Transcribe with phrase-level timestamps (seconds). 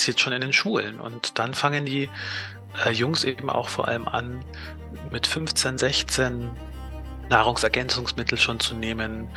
[0.00, 0.98] passiert schon in den Schulen.
[0.98, 2.08] Und dann fangen die
[2.86, 4.42] äh, Jungs eben auch vor allem an,
[5.10, 6.50] mit 15, 16
[7.28, 9.28] Nahrungsergänzungsmittel schon zu nehmen,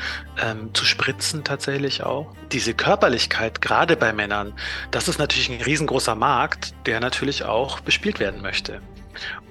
[0.41, 2.33] ähm, zu spritzen tatsächlich auch.
[2.53, 4.53] Diese Körperlichkeit, gerade bei Männern,
[4.89, 8.81] das ist natürlich ein riesengroßer Markt, der natürlich auch bespielt werden möchte.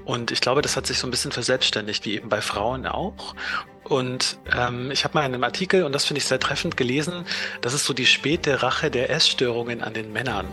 [0.06, 3.34] Und ich glaube, das hat sich so ein bisschen verselbstständigt, wie eben bei Frauen auch.
[3.84, 7.24] Und ähm, ich habe mal in einem Artikel, und das finde ich sehr treffend gelesen,
[7.60, 10.46] das ist so die späte Rache der Essstörungen an den Männern.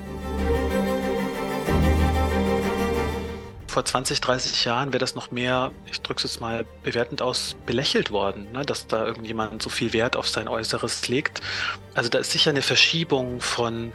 [3.68, 7.56] Vor 20, 30 Jahren wäre das noch mehr, ich drücke es jetzt mal bewertend aus,
[7.68, 8.66] belächelt worden, ne?
[8.66, 11.42] dass da irgendjemand so viel Wert auf sein Äußeres legt.
[11.94, 13.94] Also da ist sicher eine Verschiebung von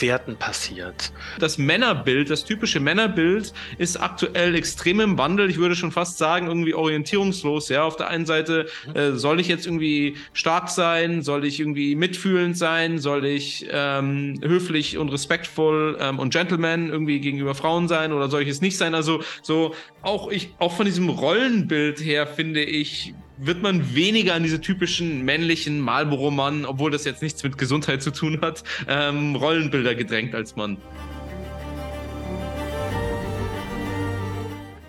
[0.00, 1.12] Werten passiert.
[1.38, 5.50] Das Männerbild, das typische Männerbild ist aktuell extrem im Wandel.
[5.50, 7.68] Ich würde schon fast sagen, irgendwie orientierungslos.
[7.68, 8.96] Ja, auf der einen Seite mhm.
[8.96, 14.40] äh, soll ich jetzt irgendwie stark sein, soll ich irgendwie mitfühlend sein, soll ich ähm,
[14.42, 18.76] höflich und respektvoll ähm, und Gentleman irgendwie gegenüber Frauen sein oder soll ich es nicht
[18.76, 18.94] sein?
[18.94, 24.42] Also so auch ich auch von diesem Rollenbild her finde ich wird man weniger an
[24.42, 29.94] diese typischen männlichen Marlboro-Mann, obwohl das jetzt nichts mit Gesundheit zu tun hat, ähm, Rollenbilder
[29.94, 30.76] gedrängt als Mann.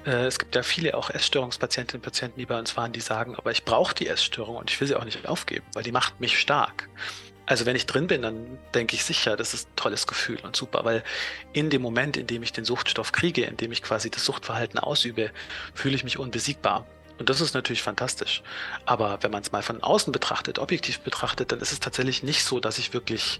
[0.06, 3.36] Äh, es gibt ja viele auch Essstörungspatientinnen und Patienten, die bei uns waren, die sagen,
[3.36, 6.20] aber ich brauche die Essstörung und ich will sie auch nicht aufgeben, weil die macht
[6.20, 6.90] mich stark.
[7.46, 10.56] Also wenn ich drin bin, dann denke ich sicher, das ist ein tolles Gefühl und
[10.56, 11.04] super, weil
[11.54, 14.80] in dem Moment, in dem ich den Suchtstoff kriege, in dem ich quasi das Suchtverhalten
[14.80, 15.32] ausübe,
[15.74, 16.86] fühle ich mich unbesiegbar.
[17.22, 18.42] Und das ist natürlich fantastisch.
[18.88, 22.44] Aber wenn man es mal von außen betrachtet, objektiv betrachtet, dann ist es tatsächlich nicht
[22.44, 23.40] so, dass ich wirklich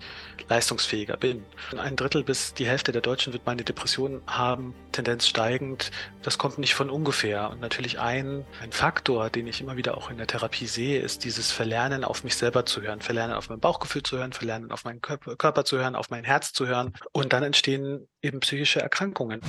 [0.50, 1.44] leistungsfähiger bin.
[1.76, 5.90] Ein Drittel bis die Hälfte der Deutschen wird meine Depression haben, Tendenz steigend.
[6.22, 7.50] Das kommt nicht von ungefähr.
[7.50, 11.24] Und natürlich ein, ein Faktor, den ich immer wieder auch in der Therapie sehe, ist
[11.24, 14.84] dieses Verlernen, auf mich selber zu hören, Verlernen, auf mein Bauchgefühl zu hören, Verlernen, auf
[14.84, 16.94] meinen Körper, Körper zu hören, auf mein Herz zu hören.
[17.14, 19.42] Und dann entstehen eben psychische Erkrankungen.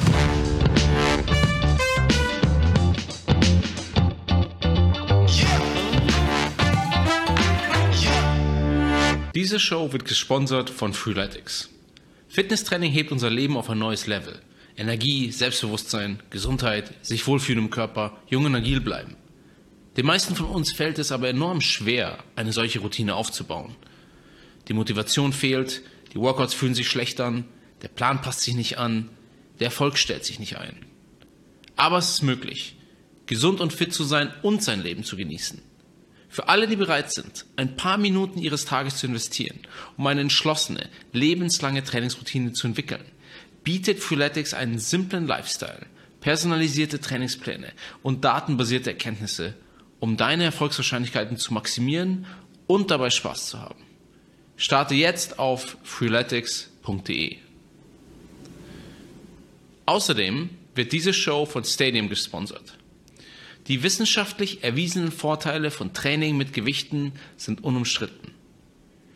[9.52, 11.68] Diese Show wird gesponsert von Freeletics.
[12.27, 14.40] Fitnesstraining hebt unser Leben auf ein neues Level.
[14.79, 19.14] Energie, Selbstbewusstsein, Gesundheit, sich wohlfühlen im Körper, jung und agil bleiben.
[19.98, 23.77] Den meisten von uns fällt es aber enorm schwer, eine solche Routine aufzubauen.
[24.68, 25.83] Die Motivation fehlt,
[26.14, 27.45] die Workouts fühlen sich schlecht an,
[27.83, 29.11] der Plan passt sich nicht an,
[29.61, 30.77] der Erfolg stellt sich nicht ein.
[31.77, 32.77] Aber es ist möglich,
[33.27, 35.61] gesund und fit zu sein und sein Leben zu genießen.
[36.33, 39.59] Für alle, die bereit sind, ein paar Minuten ihres Tages zu investieren,
[39.98, 43.05] um eine entschlossene, lebenslange Trainingsroutine zu entwickeln,
[43.65, 45.85] bietet Freeletics einen simplen Lifestyle,
[46.23, 47.71] personalisierte Trainingspläne
[48.03, 49.53] und datenbasierte Erkenntnisse,
[50.01, 52.25] um deine Erfolgswahrscheinlichkeiten zu maximieren
[52.67, 53.85] und dabei Spaß zu haben.
[54.57, 57.37] Starte jetzt auf freeletics.de.
[59.85, 62.79] Außerdem wird diese Show von Stadium gesponsert.
[63.68, 68.33] Die wissenschaftlich erwiesenen Vorteile von Training mit Gewichten sind unumstritten.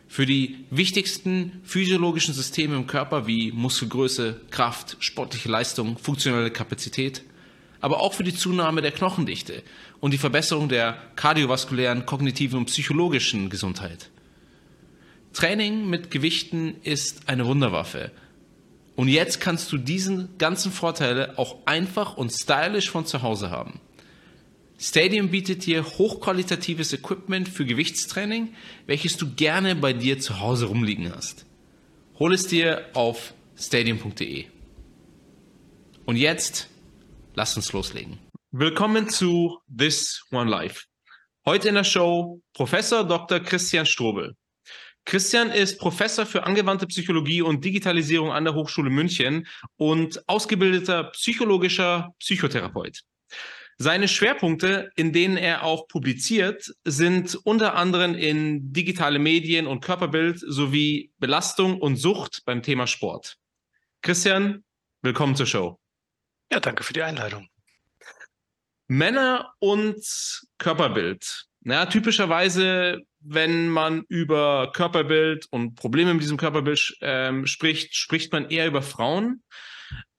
[0.07, 7.23] Für die wichtigsten physiologischen Systeme im Körper wie Muskelgröße, Kraft, sportliche Leistung, funktionelle Kapazität,
[7.81, 9.63] aber auch für die Zunahme der Knochendichte
[9.99, 14.09] und die Verbesserung der kardiovaskulären, kognitiven und psychologischen Gesundheit.
[15.33, 18.11] Training mit Gewichten ist eine Wunderwaffe.
[18.95, 23.79] Und jetzt kannst du diesen ganzen Vorteile auch einfach und stylisch von zu Hause haben.
[24.79, 28.53] Stadium bietet dir hochqualitatives Equipment für Gewichtstraining,
[28.85, 31.47] welches du gerne bei dir zu Hause rumliegen hast.
[32.19, 34.45] Hol es dir auf stadium.de.
[36.05, 36.69] Und jetzt,
[37.33, 38.19] lass uns loslegen.
[38.51, 40.83] Willkommen zu This One Life.
[41.43, 43.39] Heute in der Show Professor Dr.
[43.39, 44.35] Christian Strobel.
[45.05, 52.13] Christian ist Professor für angewandte Psychologie und Digitalisierung an der Hochschule München und ausgebildeter psychologischer
[52.19, 53.01] Psychotherapeut.
[53.79, 60.39] Seine Schwerpunkte, in denen er auch publiziert, sind unter anderem in digitale Medien und Körperbild
[60.39, 63.37] sowie Belastung und Sucht beim Thema Sport.
[64.01, 64.63] Christian,
[65.03, 65.79] willkommen zur Show.
[66.51, 67.49] Ja, danke für die Einleitung.
[68.87, 71.45] Männer und Körperbild.
[71.63, 78.49] Ja, typischerweise, wenn man über Körperbild und Probleme mit diesem Körperbild ähm, spricht, spricht man
[78.49, 79.43] eher über Frauen.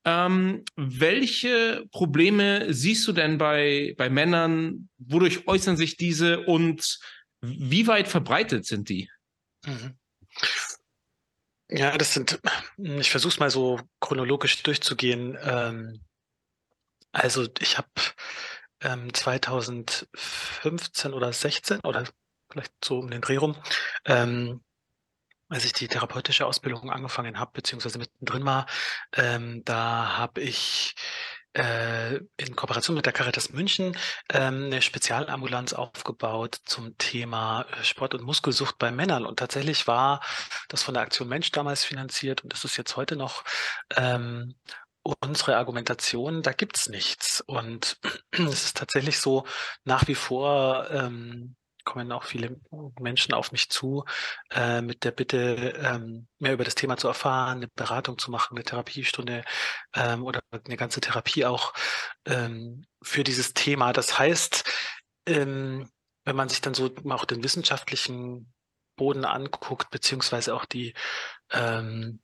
[0.08, 4.88] Ähm, welche Probleme siehst du denn bei, bei Männern?
[4.96, 6.99] Wodurch äußern sich diese und
[7.43, 9.10] wie weit verbreitet sind die?
[9.66, 9.99] Mhm.
[11.69, 12.40] Ja, das sind,
[12.78, 15.37] ich versuche es mal so chronologisch durchzugehen.
[15.43, 16.00] Ähm,
[17.12, 17.90] also ich habe
[18.81, 22.08] ähm, 2015 oder 16 oder
[22.50, 23.56] vielleicht so um den Dreh rum,
[24.06, 24.62] ähm,
[25.48, 28.66] als ich die therapeutische Ausbildung angefangen habe, beziehungsweise mittendrin war,
[29.14, 30.94] ähm, da habe ich
[31.54, 33.96] äh, in Kooperation mit der Caritas München
[34.32, 39.24] ähm, eine Spezialambulanz aufgebaut zum Thema äh, Sport und Muskelsucht bei Männern.
[39.24, 40.20] Und tatsächlich war
[40.68, 43.44] das von der Aktion Mensch damals finanziert und das ist jetzt heute noch
[43.96, 44.54] ähm,
[45.02, 47.40] unsere Argumentation, da gibt's nichts.
[47.40, 47.98] Und
[48.32, 49.46] es ist tatsächlich so,
[49.84, 51.56] nach wie vor ähm,
[51.88, 52.61] kommen auch viele
[53.00, 54.05] Menschen auf mich zu
[54.50, 58.58] äh, mit der Bitte, ähm, mehr über das Thema zu erfahren, eine Beratung zu machen,
[58.58, 59.43] eine Therapiestunde
[59.94, 61.73] ähm, oder eine ganze Therapie auch
[62.26, 63.94] ähm, für dieses Thema.
[63.94, 64.70] Das heißt,
[65.26, 65.88] ähm,
[66.26, 68.52] wenn man sich dann so auch den wissenschaftlichen
[68.96, 70.93] Boden anguckt, beziehungsweise auch die
[71.52, 72.20] ähm,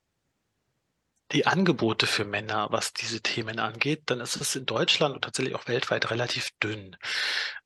[1.31, 5.55] die Angebote für Männer, was diese Themen angeht, dann ist es in Deutschland und tatsächlich
[5.55, 6.95] auch weltweit relativ dünn.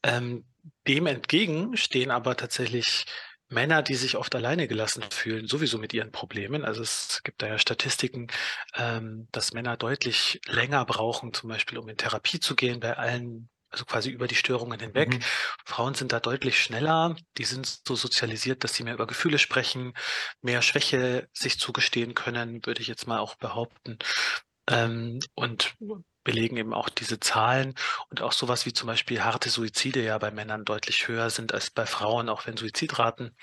[0.03, 0.45] Ähm,
[0.87, 3.05] dem entgegen stehen aber tatsächlich
[3.49, 6.63] Männer, die sich oft alleine gelassen fühlen, sowieso mit ihren Problemen.
[6.63, 8.27] Also es gibt da ja Statistiken,
[8.75, 13.49] ähm, dass Männer deutlich länger brauchen, zum Beispiel um in Therapie zu gehen bei allen
[13.69, 15.15] also quasi über die Störungen hinweg.
[15.15, 15.19] Mhm.
[15.65, 19.93] Frauen sind da deutlich schneller, die sind so sozialisiert, dass sie mehr über Gefühle sprechen,
[20.41, 23.99] mehr Schwäche sich zugestehen können, würde ich jetzt mal auch behaupten.
[24.67, 25.75] Ähm, und
[26.23, 27.73] belegen eben auch diese Zahlen
[28.09, 31.71] und auch sowas wie zum Beispiel harte Suizide ja bei Männern deutlich höher sind als
[31.71, 33.35] bei Frauen, auch wenn Suizidraten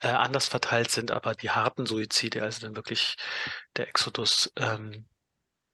[0.00, 3.16] äh, anders verteilt sind, aber die harten Suizide, also dann wirklich
[3.76, 5.06] der Exodus ähm,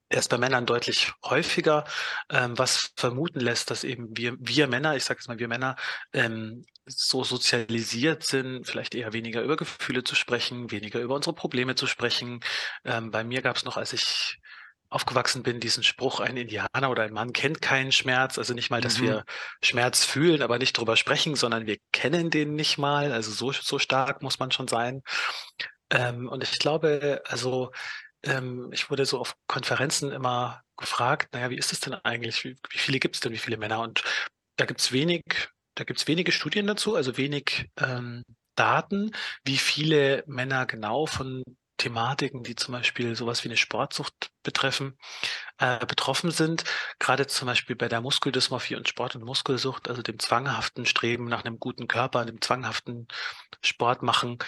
[0.08, 1.84] er ist bei Männern deutlich häufiger,
[2.30, 5.76] ähm, was vermuten lässt, dass eben wir, wir Männer, ich sage jetzt mal wir Männer,
[6.12, 11.74] ähm, so sozialisiert sind, vielleicht eher weniger über Gefühle zu sprechen, weniger über unsere Probleme
[11.74, 12.40] zu sprechen.
[12.84, 14.38] Ähm, bei mir gab es noch, als ich
[14.90, 18.38] aufgewachsen bin, diesen Spruch, ein Indianer oder ein Mann kennt keinen Schmerz.
[18.38, 19.02] Also nicht mal, dass mhm.
[19.02, 19.24] wir
[19.62, 23.12] Schmerz fühlen, aber nicht drüber sprechen, sondern wir kennen den nicht mal.
[23.12, 25.02] Also so, so stark muss man schon sein.
[25.90, 27.70] Ähm, und ich glaube, also
[28.22, 32.44] ähm, ich wurde so auf Konferenzen immer gefragt, naja, wie ist es denn eigentlich?
[32.44, 33.80] Wie, wie viele gibt es denn, wie viele Männer?
[33.80, 34.02] Und
[34.56, 35.24] da gibt es wenig,
[35.74, 38.24] da gibt es wenige Studien dazu, also wenig ähm,
[38.54, 39.12] Daten,
[39.44, 41.44] wie viele Männer genau von
[41.78, 44.98] Thematiken, die zum Beispiel sowas wie eine Sportsucht betreffen,
[45.58, 46.64] äh, betroffen sind.
[46.98, 51.44] Gerade zum Beispiel bei der Muskeldysmorphie und Sport- und Muskelsucht, also dem zwanghaften Streben nach
[51.44, 53.06] einem guten Körper, dem zwanghaften
[53.62, 54.38] Sport machen,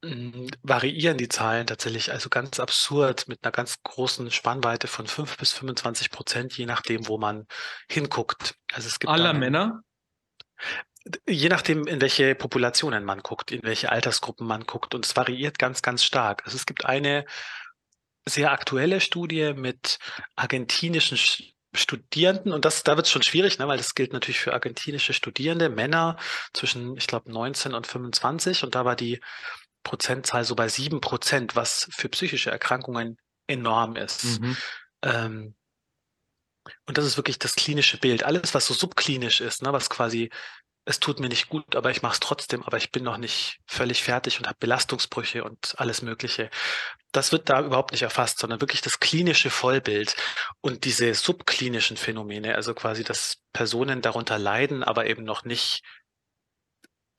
[0.00, 5.52] variieren die Zahlen tatsächlich also ganz absurd mit einer ganz großen Spannweite von 5 bis
[5.52, 7.46] 25 Prozent, je nachdem, wo man
[7.90, 8.54] hinguckt.
[8.72, 9.82] Also es gibt aller Männer?
[11.26, 14.94] Je nachdem, in welche Populationen man guckt, in welche Altersgruppen man guckt.
[14.94, 16.42] Und es variiert ganz, ganz stark.
[16.44, 17.24] Also es gibt eine
[18.28, 19.98] sehr aktuelle Studie mit
[20.36, 21.18] argentinischen
[21.74, 25.12] Studierenden, und das, da wird es schon schwierig, ne, weil das gilt natürlich für argentinische
[25.12, 26.16] Studierende, Männer
[26.54, 28.64] zwischen, ich glaube, 19 und 25.
[28.64, 29.20] Und da war die
[29.82, 34.40] Prozentzahl so bei sieben Prozent, was für psychische Erkrankungen enorm ist.
[34.40, 34.56] Mhm.
[35.02, 35.54] Ähm,
[36.86, 38.22] und das ist wirklich das klinische Bild.
[38.22, 40.30] Alles, was so subklinisch ist, ne, was quasi,
[40.84, 43.60] es tut mir nicht gut, aber ich mache es trotzdem, aber ich bin noch nicht
[43.66, 46.50] völlig fertig und habe Belastungsbrüche und alles Mögliche.
[47.12, 50.16] Das wird da überhaupt nicht erfasst, sondern wirklich das klinische Vollbild
[50.60, 55.82] und diese subklinischen Phänomene, also quasi, dass Personen darunter leiden, aber eben noch nicht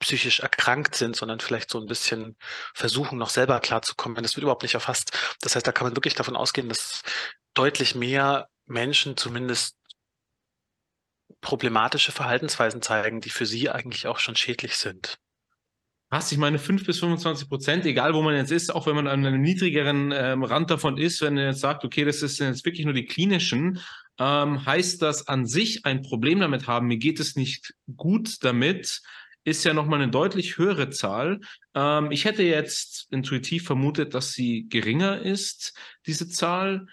[0.00, 2.36] psychisch erkrankt sind, sondern vielleicht so ein bisschen
[2.74, 4.22] versuchen, noch selber klarzukommen.
[4.22, 5.16] Das wird überhaupt nicht erfasst.
[5.40, 7.02] Das heißt, da kann man wirklich davon ausgehen, dass
[7.54, 9.76] deutlich mehr Menschen zumindest
[11.40, 15.18] problematische Verhaltensweisen zeigen, die für sie eigentlich auch schon schädlich sind.
[16.12, 19.06] Was, ich meine, 5 bis 25 Prozent, egal wo man jetzt ist, auch wenn man
[19.06, 22.64] an einem niedrigeren ähm, Rand davon ist, wenn er jetzt sagt, okay, das ist jetzt
[22.64, 23.78] wirklich nur die klinischen,
[24.18, 29.02] ähm, heißt das an sich ein Problem damit haben, mir geht es nicht gut damit,
[29.44, 31.40] ist ja nochmal eine deutlich höhere Zahl.
[31.74, 36.86] Ähm, ich hätte jetzt intuitiv vermutet, dass sie geringer ist, diese Zahl.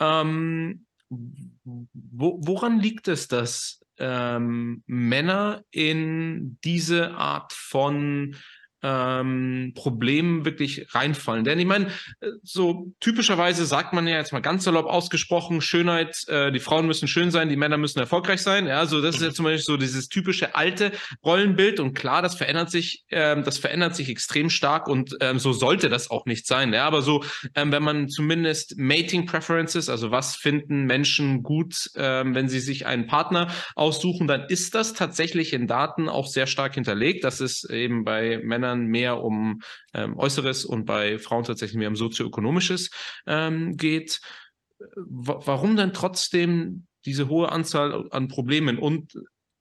[0.00, 8.36] Ähm, wo, woran liegt es, dass ähm, Männer in diese Art von
[8.84, 11.44] ähm, Problemen wirklich reinfallen.
[11.44, 11.86] Denn ich meine,
[12.20, 16.86] äh, so typischerweise sagt man ja jetzt mal ganz salopp ausgesprochen, Schönheit, äh, die Frauen
[16.86, 18.66] müssen schön sein, die Männer müssen erfolgreich sein.
[18.66, 20.92] Ja, so das ist ja zum Beispiel so dieses typische alte
[21.24, 25.54] Rollenbild und klar, das verändert sich, ähm, das verändert sich extrem stark und ähm, so
[25.54, 26.74] sollte das auch nicht sein.
[26.74, 27.24] Ja, aber so,
[27.54, 32.84] ähm, wenn man zumindest Mating Preferences, also was finden Menschen gut, ähm, wenn sie sich
[32.84, 37.24] einen Partner aussuchen, dann ist das tatsächlich in Daten auch sehr stark hinterlegt.
[37.24, 39.62] Das ist eben bei Männern Männern mehr um
[39.92, 42.90] ähm, Äußeres und bei Frauen tatsächlich mehr um sozioökonomisches
[43.26, 44.20] ähm, geht.
[44.78, 48.78] W warum dann trotzdem diese hohe Anzahl an Problemen?
[48.78, 49.12] Und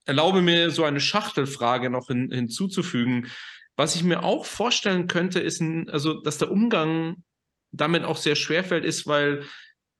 [0.06, 3.28] erlaube mir so eine Schachtelfrage noch hin hinzuzufügen.
[3.76, 7.24] Was ich mir auch vorstellen könnte, ist, ein, also, dass der Umgang
[7.72, 9.44] damit auch sehr schwerfällt, ist, weil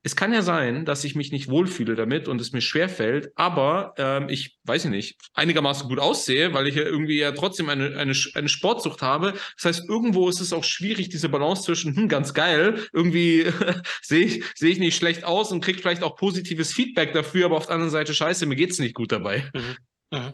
[0.06, 3.94] es kann ja sein, dass ich mich nicht wohlfühle damit und es mir schwerfällt, aber
[3.96, 7.96] ähm, ich weiß ich nicht, einigermaßen gut aussehe, weil ich ja irgendwie ja trotzdem eine,
[7.96, 9.32] eine, eine Sportsucht habe.
[9.56, 13.46] Das heißt, irgendwo ist es auch schwierig, diese Balance zwischen, hm, ganz geil, irgendwie
[14.02, 17.56] sehe ich, sehe ich nicht schlecht aus und kriege vielleicht auch positives Feedback dafür, aber
[17.56, 19.50] auf der anderen Seite, scheiße, mir geht's nicht gut dabei.
[19.54, 20.18] Mhm.
[20.18, 20.32] Mhm.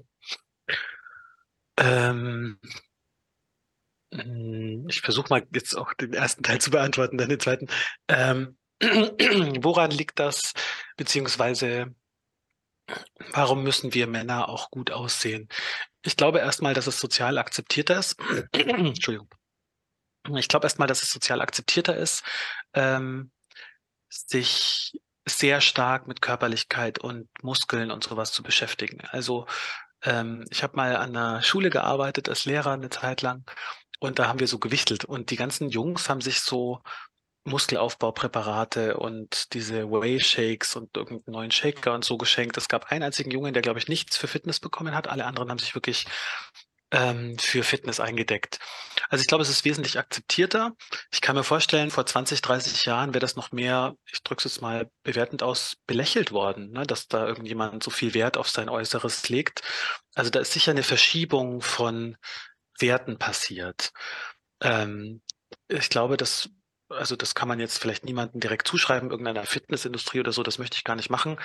[1.79, 2.59] Ähm,
[4.13, 7.69] hm, ich versuche mal jetzt auch den ersten Teil zu beantworten, dann den zweiten.
[8.09, 8.57] Ähm,
[9.63, 10.53] Woran liegt das?
[10.97, 11.95] Beziehungsweise,
[13.33, 15.49] warum müssen wir Männer auch gut aussehen?
[16.03, 18.17] Ich glaube erstmal, dass es sozial akzeptierter ist.
[18.53, 19.29] Entschuldigung.
[20.37, 22.23] Ich glaube erstmal, dass es sozial akzeptierter ist,
[22.75, 23.31] ähm,
[24.09, 24.93] sich
[25.27, 29.01] sehr stark mit Körperlichkeit und Muskeln und sowas zu beschäftigen.
[29.11, 29.47] Also
[30.03, 33.49] ähm, ich habe mal an einer Schule gearbeitet als Lehrer eine Zeit lang
[34.01, 36.83] und da haben wir so gewichtelt und die ganzen Jungs haben sich so
[37.45, 42.57] Muskelaufbaupräparate und diese Whey-Shakes und irgendeinen neuen Shaker und so geschenkt.
[42.57, 45.09] Es gab einen einzigen Jungen, der, glaube ich, nichts für Fitness bekommen hat.
[45.09, 46.07] Alle anderen haben sich wirklich
[46.91, 48.59] ähm, für Fitness eingedeckt.
[49.09, 50.77] Also ich glaube, es ist wesentlich akzeptierter.
[51.13, 54.55] Ich kann mir vorstellen, vor 20, 30 Jahren wäre das noch mehr, ich drücke es
[54.55, 56.87] jetzt mal bewertend aus, belächelt worden, ne?
[56.87, 59.63] dass da irgendjemand so viel Wert auf sein Äußeres legt.
[60.15, 62.17] Also da ist sicher eine Verschiebung von
[62.79, 63.93] Werten passiert.
[64.61, 65.23] Ähm,
[65.69, 66.51] ich glaube, dass
[66.91, 70.77] also das kann man jetzt vielleicht niemandem direkt zuschreiben, irgendeiner Fitnessindustrie oder so, das möchte
[70.77, 71.39] ich gar nicht machen.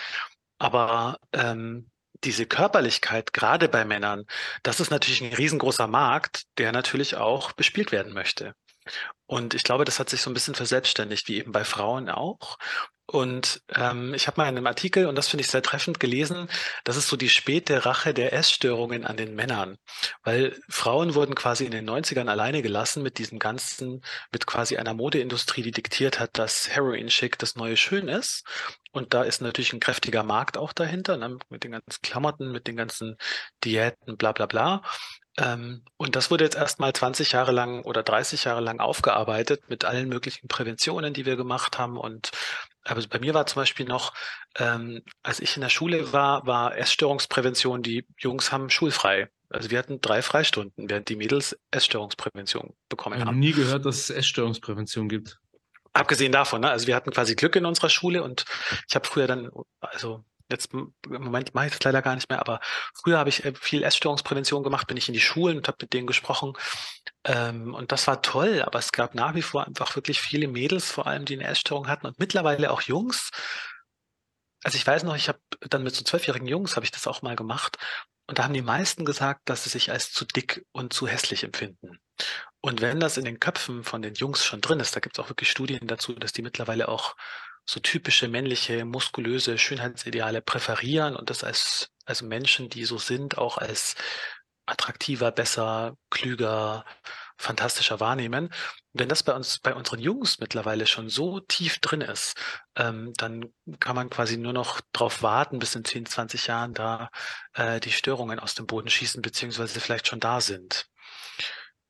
[0.58, 1.90] Aber ähm,
[2.24, 4.26] diese Körperlichkeit, gerade bei Männern,
[4.64, 8.54] das ist natürlich ein riesengroßer Markt, der natürlich auch bespielt werden möchte.
[9.26, 12.58] Und ich glaube, das hat sich so ein bisschen verselbstständigt, wie eben bei Frauen auch.
[13.08, 16.50] Und ähm, ich habe mal in einem Artikel, und das finde ich sehr treffend gelesen,
[16.84, 19.78] das ist so die späte Rache der Essstörungen an den Männern.
[20.24, 24.96] Weil Frauen wurden quasi in den 90ern alleine gelassen mit diesem ganzen, mit quasi einer
[24.96, 28.44] Modeindustrie, die diktiert hat, dass Heroin-Schick das neue Schön ist.
[28.92, 32.66] Und da ist natürlich ein kräftiger Markt auch dahinter, ne, mit den ganzen Klamotten, mit
[32.66, 33.18] den ganzen
[33.64, 34.82] Diäten, bla bla bla.
[35.38, 39.86] Ähm, und das wurde jetzt erstmal 20 Jahre lang oder 30 Jahre lang aufgearbeitet mit
[39.86, 41.98] allen möglichen Präventionen, die wir gemacht haben.
[41.98, 42.32] Und
[42.86, 44.14] aber bei mir war zum Beispiel noch,
[44.58, 49.30] ähm, als ich in der Schule war, war Essstörungsprävention, die Jungs haben schulfrei.
[49.50, 53.22] Also wir hatten drei Freistunden, während die Mädels Essstörungsprävention bekommen haben.
[53.22, 55.40] Ich habe nie gehört, dass es Essstörungsprävention gibt.
[55.94, 56.70] Abgesehen davon, ne?
[56.70, 58.46] also wir hatten quasi Glück in unserer Schule und
[58.88, 59.50] ich habe früher dann,
[59.80, 62.60] also jetzt im Moment mache ich das leider gar nicht mehr, aber
[62.94, 65.94] früher habe ich äh, viel Essstörungsprävention gemacht, bin ich in die Schulen und habe mit
[65.94, 66.54] denen gesprochen.
[67.24, 70.92] Ähm, und das war toll, aber es gab nach wie vor einfach wirklich viele Mädels,
[70.92, 73.32] vor allem, die eine Essstörung hatten und mittlerweile auch Jungs.
[74.64, 77.22] Also ich weiß noch, ich habe dann mit so zwölfjährigen Jungs habe ich das auch
[77.22, 77.78] mal gemacht
[78.28, 81.44] und da haben die meisten gesagt, dass sie sich als zu dick und zu hässlich
[81.44, 82.00] empfinden.
[82.62, 85.24] Und wenn das in den Köpfen von den Jungs schon drin ist, da gibt es
[85.24, 87.16] auch wirklich Studien dazu, dass die mittlerweile auch
[87.66, 93.58] so typische männliche, muskulöse Schönheitsideale präferieren und das als, als Menschen, die so sind, auch
[93.58, 93.96] als
[94.66, 96.86] attraktiver, besser, klüger,
[97.38, 98.46] fantastischer wahrnehmen.
[98.46, 98.54] Und
[98.94, 102.38] wenn das bei uns, bei unseren Jungs mittlerweile schon so tief drin ist,
[102.76, 107.10] ähm, dann kann man quasi nur noch darauf warten, bis in 10, 20 Jahren da
[107.54, 110.88] äh, die Störungen aus dem Boden schießen, beziehungsweise vielleicht schon da sind.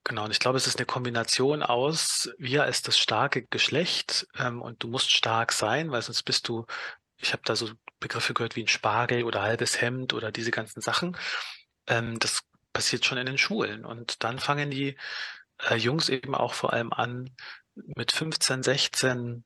[0.08, 4.62] Genau, und ich glaube, es ist eine Kombination aus, wir als das starke Geschlecht ähm,
[4.62, 6.66] und du musst stark sein, weil sonst bist du,
[7.18, 10.80] ich habe da so Begriffe gehört wie ein Spargel oder halbes Hemd oder diese ganzen
[10.82, 11.18] Sachen.
[11.88, 14.96] Ähm, das passiert schon in den Schulen und dann fangen die
[15.70, 17.36] äh, Jungs eben auch vor allem an,
[17.74, 19.44] mit 15, 16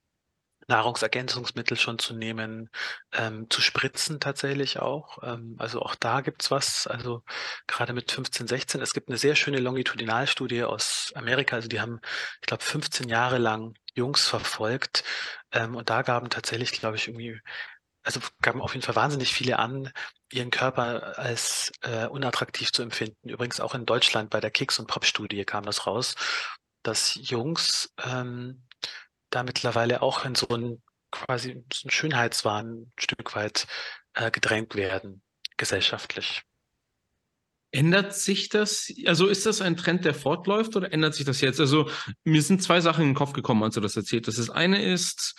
[0.70, 2.70] Nahrungsergänzungsmittel schon zu nehmen,
[3.12, 5.18] ähm, zu spritzen tatsächlich auch.
[5.24, 7.24] Ähm, also auch da gibt's was, also
[7.68, 8.82] gerade mit 15, 16.
[8.82, 12.00] Es gibt eine sehr schöne Longitudinalstudie aus Amerika, also die haben,
[12.42, 15.04] ich glaube, 15 Jahre lang Jungs verfolgt
[15.52, 17.42] ähm, und da gaben tatsächlich, glaube ich, irgendwie
[18.04, 19.92] also gaben auf jeden Fall wahnsinnig viele an,
[20.32, 23.30] ihren Körper als äh, unattraktiv zu empfinden.
[23.30, 26.16] Übrigens auch in Deutschland bei der Kicks- und Pop-Studie kam das raus,
[26.82, 28.64] dass Jungs ähm,
[29.30, 30.82] da mittlerweile auch in so ein
[31.12, 33.68] quasi so ein Schönheitswahn ein Stück weit
[34.14, 35.22] äh, gedrängt werden,
[35.58, 36.44] gesellschaftlich.
[37.72, 38.92] Ändert sich das?
[39.06, 41.60] Also ist das ein Trend, der fortläuft oder ändert sich das jetzt?
[41.60, 41.90] Also
[42.24, 44.40] mir sind zwei Sachen in den Kopf gekommen, als du das erzählt hast.
[44.40, 45.36] Das eine ist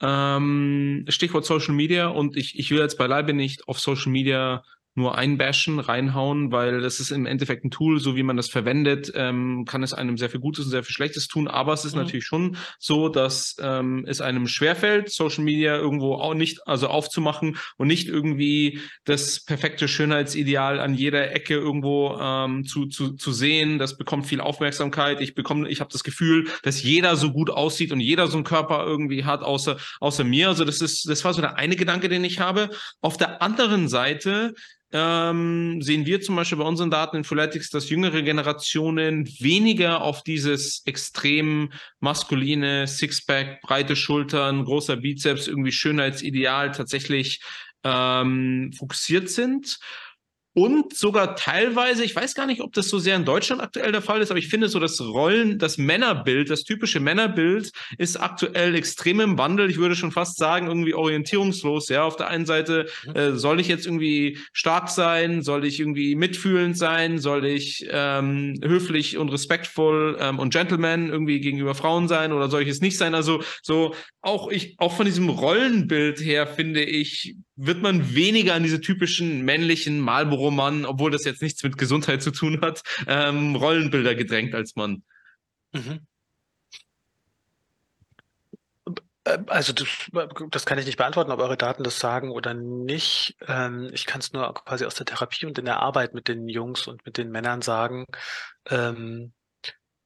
[0.00, 4.62] ähm, Stichwort Social Media und ich, ich will jetzt beileibe nicht auf Social Media
[4.94, 9.10] nur einbashen, reinhauen, weil das ist im Endeffekt ein Tool, so wie man das verwendet,
[9.14, 11.48] ähm, kann es einem sehr viel Gutes und sehr viel Schlechtes tun.
[11.48, 12.02] Aber es ist mhm.
[12.02, 17.56] natürlich schon so, dass ähm, es einem schwerfällt, Social Media irgendwo auch nicht, also aufzumachen
[17.78, 23.78] und nicht irgendwie das perfekte Schönheitsideal an jeder Ecke irgendwo ähm, zu, zu, zu sehen.
[23.78, 25.22] Das bekommt viel Aufmerksamkeit.
[25.22, 28.44] Ich bekomme, ich habe das Gefühl, dass jeder so gut aussieht und jeder so einen
[28.44, 30.48] Körper irgendwie hat, außer, außer mir.
[30.48, 32.68] Also das ist, das war so der eine Gedanke, den ich habe.
[33.00, 34.54] Auf der anderen Seite
[34.92, 40.22] ähm, sehen wir zum Beispiel bei unseren Daten in Foletics, dass jüngere Generationen weniger auf
[40.22, 47.40] dieses extrem maskuline Sixpack, breite Schultern, großer Bizeps, irgendwie Schönheitsideal tatsächlich
[47.84, 49.78] ähm, fokussiert sind
[50.54, 54.02] und sogar teilweise, ich weiß gar nicht, ob das so sehr in Deutschland aktuell der
[54.02, 58.74] Fall ist, aber ich finde so das Rollen, das Männerbild, das typische Männerbild ist aktuell
[58.74, 59.70] extrem im Wandel.
[59.70, 61.88] Ich würde schon fast sagen, irgendwie orientierungslos.
[61.88, 63.16] Ja, auf der einen Seite mhm.
[63.16, 68.60] äh, soll ich jetzt irgendwie stark sein, soll ich irgendwie mitfühlend sein, soll ich ähm,
[68.62, 72.98] höflich und respektvoll ähm, und Gentleman irgendwie gegenüber Frauen sein oder soll ich es nicht
[72.98, 73.14] sein?
[73.14, 78.62] Also so auch ich, auch von diesem Rollenbild her finde ich, wird man weniger an
[78.62, 84.14] diese typischen männlichen Marlboro-Mann, obwohl das jetzt nichts mit Gesundheit zu tun hat, ähm, Rollenbilder
[84.14, 85.04] gedrängt als Mann.
[85.72, 86.06] Mhm.
[89.24, 89.88] Äh, also das,
[90.50, 93.36] das, kann ich nicht beantworten, ob eure Daten das sagen oder nicht.
[93.46, 96.48] Ähm, ich kann es nur quasi aus der Therapie und in der Arbeit mit den
[96.48, 98.06] Jungs und mit den Männern sagen,
[98.68, 99.32] ähm,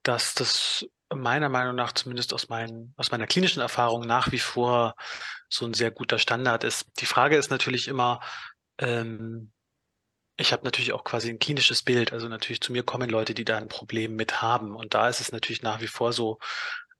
[0.02, 4.94] dass das meiner Meinung nach zumindest aus, meinen, aus meiner klinischen Erfahrung nach wie vor
[5.48, 6.86] so ein sehr guter Standard ist.
[6.98, 8.20] Die Frage ist natürlich immer,
[8.78, 9.52] ähm,
[10.36, 12.12] ich habe natürlich auch quasi ein klinisches Bild.
[12.12, 14.75] Also natürlich zu mir kommen Leute, die da ein Problem mit haben.
[14.75, 16.38] Und da ist es natürlich nach wie vor so,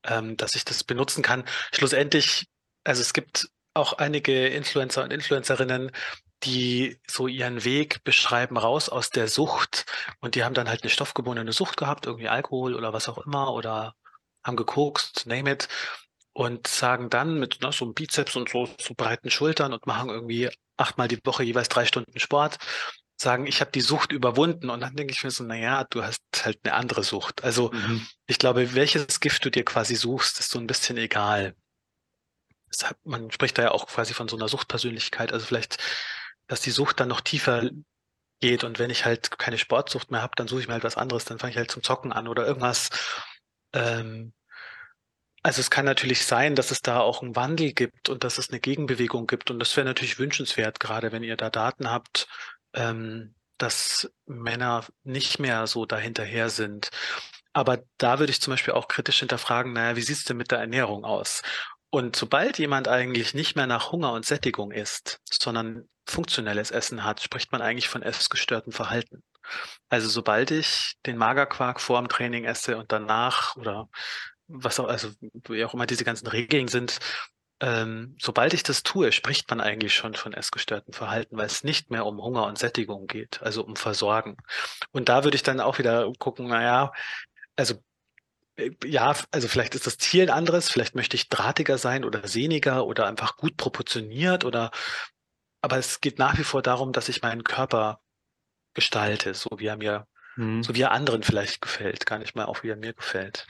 [0.05, 1.45] ähm, dass ich das benutzen kann.
[1.75, 2.47] Schlussendlich,
[2.85, 5.91] also es gibt auch einige Influencer und Influencerinnen,
[6.45, 9.87] die so ihren Weg beschreiben raus aus der Sucht
[10.21, 13.53] und die haben dann halt eine stoffgebundene Sucht gehabt, irgendwie Alkohol oder was auch immer
[13.53, 13.95] oder
[14.45, 15.69] haben gekokst, name it
[16.33, 20.11] und sagen dann mit ne, so einem Bizeps und so, so breiten Schultern und machen
[20.11, 22.59] irgendwie achtmal die Woche jeweils drei Stunden Sport,
[23.17, 26.21] sagen, ich habe die Sucht überwunden und dann denke ich mir so, naja, du hast
[26.43, 27.43] halt eine andere Sucht.
[27.43, 28.07] Also mhm.
[28.27, 31.55] ich glaube, welches Gift du dir quasi suchst, ist so ein bisschen egal.
[32.71, 35.33] Deshalb, man spricht da ja auch quasi von so einer Suchtpersönlichkeit.
[35.33, 35.79] Also vielleicht
[36.47, 37.71] dass die Sucht dann noch tiefer
[38.41, 40.97] geht und wenn ich halt keine Sportsucht mehr habe, dann suche ich mir halt was
[40.97, 42.91] anderes, dann fange ich halt zum Zocken an oder irgendwas.
[43.73, 44.33] Ähm,
[45.43, 48.51] also es kann natürlich sein, dass es da auch einen Wandel gibt und dass es
[48.51, 52.27] eine Gegenbewegung gibt und das wäre natürlich wünschenswert, gerade wenn ihr da Daten habt,
[52.75, 56.91] ähm, dass Männer nicht mehr so dahinterher sind.
[57.53, 60.51] Aber da würde ich zum Beispiel auch kritisch hinterfragen, naja, wie sieht es denn mit
[60.51, 61.43] der Ernährung aus?
[61.91, 67.21] Und sobald jemand eigentlich nicht mehr nach Hunger und Sättigung isst, sondern funktionelles Essen hat,
[67.21, 69.23] spricht man eigentlich von essgestörtem Verhalten.
[69.89, 73.89] Also sobald ich den Magerquark vor dem Training esse und danach oder
[74.49, 75.11] was auch, also
[75.49, 76.99] wie auch immer diese ganzen Regeln sind,
[77.61, 81.91] ähm, sobald ich das tue, spricht man eigentlich schon von essgestörtem Verhalten, weil es nicht
[81.91, 84.37] mehr um Hunger und Sättigung geht, also um Versorgen.
[84.93, 86.93] Und da würde ich dann auch wieder gucken, naja,
[87.57, 87.75] also
[88.57, 92.27] äh, ja, also vielleicht ist das Ziel ein anderes, vielleicht möchte ich drahtiger sein oder
[92.29, 94.71] sehniger oder einfach gut proportioniert oder
[95.67, 97.99] aber es geht nach wie vor darum, dass ich meinen Körper
[98.73, 100.63] gestalte, so wie er mir, mhm.
[100.63, 103.49] so wie er anderen vielleicht gefällt, gar nicht mal auch wie er mir gefällt.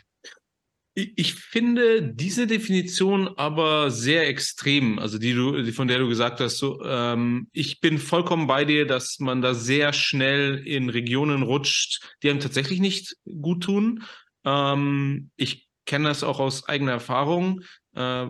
[0.95, 6.41] Ich finde diese Definition aber sehr extrem, also die du, die, von der du gesagt
[6.41, 11.43] hast, so, ähm, ich bin vollkommen bei dir, dass man da sehr schnell in Regionen
[11.43, 14.05] rutscht, die einem tatsächlich nicht gut tun.
[14.47, 17.61] Ähm, ich kenne das auch aus eigener Erfahrung.
[17.95, 18.29] Äh,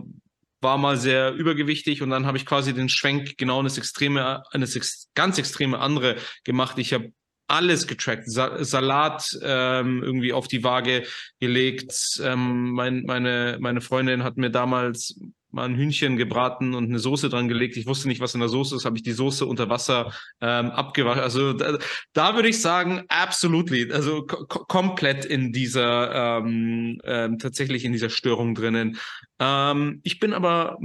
[0.60, 4.42] war mal sehr übergewichtig und dann habe ich quasi den Schwenk genau in das extreme,
[4.52, 6.78] in das ganz extreme andere gemacht.
[6.78, 7.12] Ich habe
[7.48, 11.04] alles getrackt, Sa Salat ähm, irgendwie auf die Waage
[11.40, 12.20] gelegt.
[12.22, 15.20] Ähm, mein, meine, meine Freundin hat mir damals
[15.56, 17.76] mal ein Hühnchen gebraten und eine Soße dran gelegt.
[17.76, 20.70] Ich wusste nicht, was in der Soße ist, habe ich die Soße unter Wasser ähm,
[20.70, 21.22] abgewaschen.
[21.22, 21.78] Also da,
[22.12, 28.54] da würde ich sagen, absolutely, also komplett in dieser ähm, ähm, tatsächlich in dieser Störung
[28.54, 28.98] drinnen.
[29.40, 30.78] Ähm, ich bin aber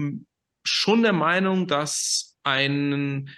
[0.64, 3.30] schon der Meinung, dass ein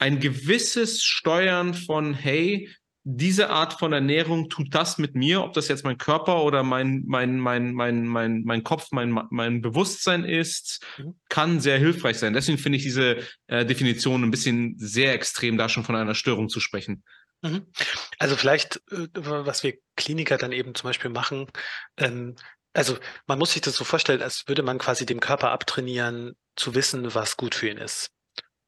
[0.00, 2.70] ein gewisses Steuern von, hey,
[3.10, 7.04] diese Art von Ernährung tut das mit mir, ob das jetzt mein Körper oder mein,
[7.06, 11.18] mein, mein, mein, mein, mein Kopf, mein, mein Bewusstsein ist, mhm.
[11.30, 12.34] kann sehr hilfreich sein.
[12.34, 13.16] Deswegen finde ich diese
[13.46, 17.02] äh, Definition ein bisschen sehr extrem, da schon von einer Störung zu sprechen.
[17.40, 17.66] Mhm.
[18.18, 21.46] Also vielleicht, äh, was wir Kliniker dann eben zum Beispiel machen,
[21.96, 22.36] ähm,
[22.74, 26.74] also man muss sich das so vorstellen, als würde man quasi dem Körper abtrainieren, zu
[26.74, 28.10] wissen, was gut für ihn ist.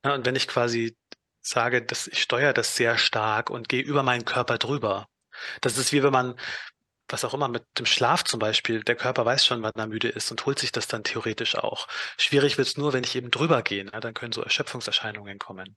[0.03, 0.96] Ja, und wenn ich quasi
[1.42, 5.09] sage, dass ich steuere das sehr stark und gehe über meinen Körper drüber.
[5.61, 6.38] Das ist wie wenn man,
[7.09, 10.09] was auch immer, mit dem Schlaf zum Beispiel, der Körper weiß schon, wann er müde
[10.09, 11.88] ist und holt sich das dann theoretisch auch.
[12.18, 13.85] Schwierig wird es nur, wenn ich eben drüber gehe.
[13.85, 13.92] Ne?
[14.00, 15.76] Dann können so Erschöpfungserscheinungen kommen.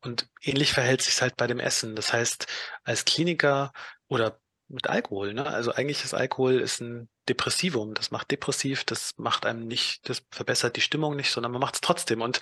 [0.00, 1.96] Und ähnlich verhält sich halt bei dem Essen.
[1.96, 2.46] Das heißt,
[2.84, 3.72] als Kliniker
[4.08, 5.46] oder mit Alkohol, ne?
[5.46, 7.94] Also eigentlich ist Alkohol ist ein Depressivum.
[7.94, 11.76] Das macht depressiv, das macht einem nicht, das verbessert die Stimmung nicht, sondern man macht
[11.76, 12.20] es trotzdem.
[12.20, 12.40] Und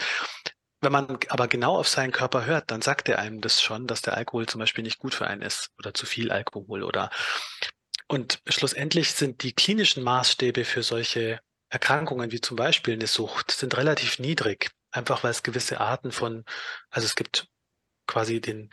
[0.87, 4.03] wenn man aber genau auf seinen Körper hört, dann sagt er einem das schon, dass
[4.03, 7.11] der Alkohol zum Beispiel nicht gut für einen ist oder zu viel Alkohol oder
[8.07, 13.77] und schlussendlich sind die klinischen Maßstäbe für solche Erkrankungen wie zum Beispiel eine Sucht sind
[13.77, 16.45] relativ niedrig, einfach weil es gewisse Arten von,
[16.89, 17.49] also es gibt
[18.07, 18.71] quasi den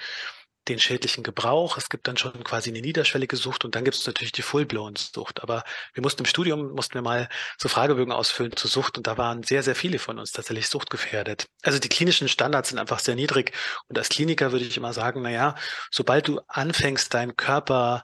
[0.67, 1.78] den schädlichen Gebrauch.
[1.78, 5.43] Es gibt dann schon quasi eine niederschwellige Sucht und dann gibt es natürlich die Full-Blown-Sucht.
[5.43, 9.17] Aber wir mussten im Studium, mussten wir mal so Fragebögen ausfüllen zur Sucht und da
[9.17, 11.47] waren sehr, sehr viele von uns tatsächlich suchtgefährdet.
[11.62, 13.54] Also die klinischen Standards sind einfach sehr niedrig
[13.88, 15.56] und als Kliniker würde ich immer sagen, na ja,
[15.91, 18.04] sobald du anfängst, deinen Körper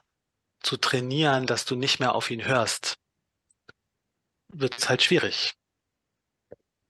[0.62, 2.96] zu trainieren, dass du nicht mehr auf ihn hörst,
[4.48, 5.54] wird es halt schwierig.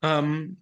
[0.03, 0.57] Ähm,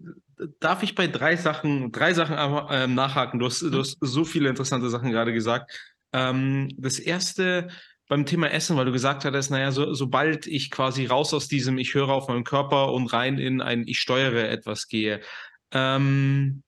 [0.61, 3.39] darf ich bei drei Sachen, drei Sachen äh, nachhaken?
[3.39, 5.71] Du hast, du hast so viele interessante Sachen gerade gesagt.
[6.13, 7.69] Ähm, das erste
[8.09, 11.77] beim Thema Essen, weil du gesagt hattest, naja, so, sobald ich quasi raus aus diesem
[11.79, 15.21] Ich höre auf meinen Körper und rein in ein Ich steuere etwas gehe,
[15.73, 16.63] ähm,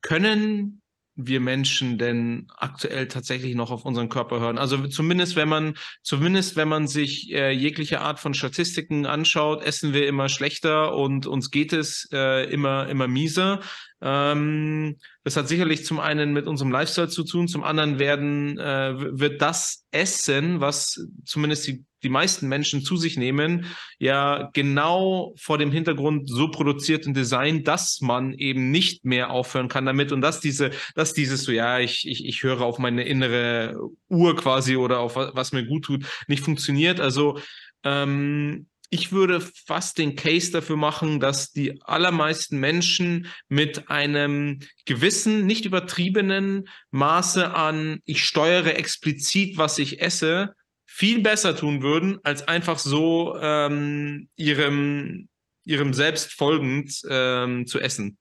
[0.00, 0.80] können
[1.16, 4.58] wir Menschen denn aktuell tatsächlich noch auf unseren Körper hören?
[4.58, 9.92] Also zumindest wenn man, zumindest wenn man sich äh, jegliche Art von Statistiken anschaut, essen
[9.92, 13.60] wir immer schlechter und uns geht es äh, immer, immer mieser.
[14.00, 18.94] Ähm, das hat sicherlich zum einen mit unserem Lifestyle zu tun, zum anderen werden, äh,
[19.18, 23.66] wird das Essen, was zumindest die, die meisten Menschen zu sich nehmen,
[23.98, 29.68] ja genau vor dem Hintergrund so produziert und designt, dass man eben nicht mehr aufhören
[29.68, 33.04] kann damit und dass diese, dass dieses so, ja, ich, ich, ich höre auf meine
[33.04, 33.76] innere
[34.08, 37.00] Uhr quasi oder auf was, mir gut tut, nicht funktioniert.
[37.00, 37.38] Also
[37.84, 45.46] ähm, ich würde fast den Case dafür machen, dass die allermeisten Menschen mit einem gewissen,
[45.46, 50.54] nicht übertriebenen Maße an, ich steuere explizit, was ich esse,
[50.92, 55.28] viel besser tun würden, als einfach so ähm, ihrem,
[55.64, 58.18] ihrem Selbst folgend ähm, zu essen.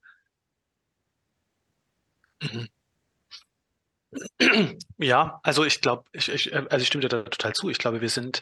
[4.97, 7.69] Ja, also ich glaube, ich, ich, also ich stimme dir da total zu.
[7.69, 8.41] Ich glaube, wir sind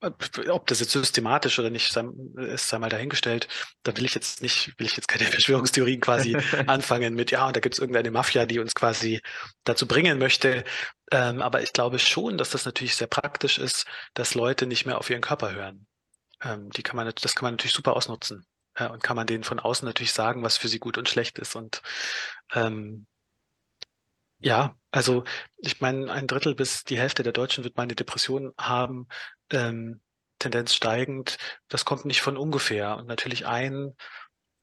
[0.00, 1.96] ob das jetzt systematisch oder nicht
[2.36, 3.48] ist, sei mal dahingestellt.
[3.82, 7.56] Da will ich jetzt nicht, will ich jetzt keine Verschwörungstheorien quasi anfangen mit, ja, und
[7.56, 9.20] da gibt es irgendeine Mafia, die uns quasi
[9.64, 10.64] dazu bringen möchte.
[11.10, 14.98] Ähm, aber ich glaube schon, dass das natürlich sehr praktisch ist, dass Leute nicht mehr
[14.98, 15.86] auf ihren Körper hören.
[16.42, 18.46] Ähm, die kann man, das kann man natürlich super ausnutzen.
[18.74, 21.38] Äh, und kann man denen von außen natürlich sagen, was für sie gut und schlecht
[21.38, 21.56] ist.
[21.56, 21.82] Und
[22.54, 23.06] ähm,
[24.38, 25.24] ja, also
[25.58, 29.08] ich meine, ein Drittel bis die Hälfte der Deutschen wird mal eine Depression haben,
[29.50, 30.00] ähm,
[30.38, 31.36] Tendenz steigend.
[31.68, 32.96] Das kommt nicht von ungefähr.
[32.96, 33.94] Und natürlich ein,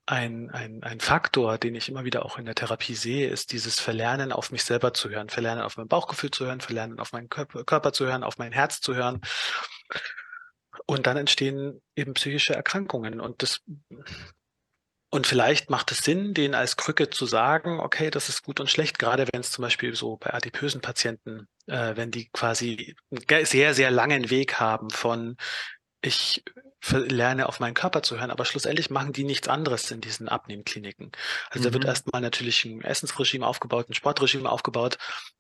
[0.05, 3.79] ein, ein, ein Faktor, den ich immer wieder auch in der Therapie sehe, ist dieses
[3.79, 7.29] Verlernen, auf mich selber zu hören, Verlernen, auf mein Bauchgefühl zu hören, Verlernen, auf meinen
[7.29, 9.21] Körper zu hören, auf mein Herz zu hören.
[10.85, 13.19] Und dann entstehen eben psychische Erkrankungen.
[13.19, 13.61] Und das
[15.09, 18.69] und vielleicht macht es Sinn, denen als Krücke zu sagen, okay, das ist gut und
[18.69, 23.45] schlecht, gerade wenn es zum Beispiel so bei adipösen Patienten, äh, wenn die quasi einen
[23.45, 25.37] sehr, sehr langen Weg haben von
[26.01, 26.43] ich
[26.91, 31.11] lerne auf meinen Körper zu hören, aber schlussendlich machen die nichts anderes in diesen Abnehmkliniken.
[31.49, 31.63] Also mhm.
[31.63, 31.89] da wird mhm.
[31.89, 34.97] erstmal natürlich ein Essensregime aufgebaut, ein Sportregime aufgebaut,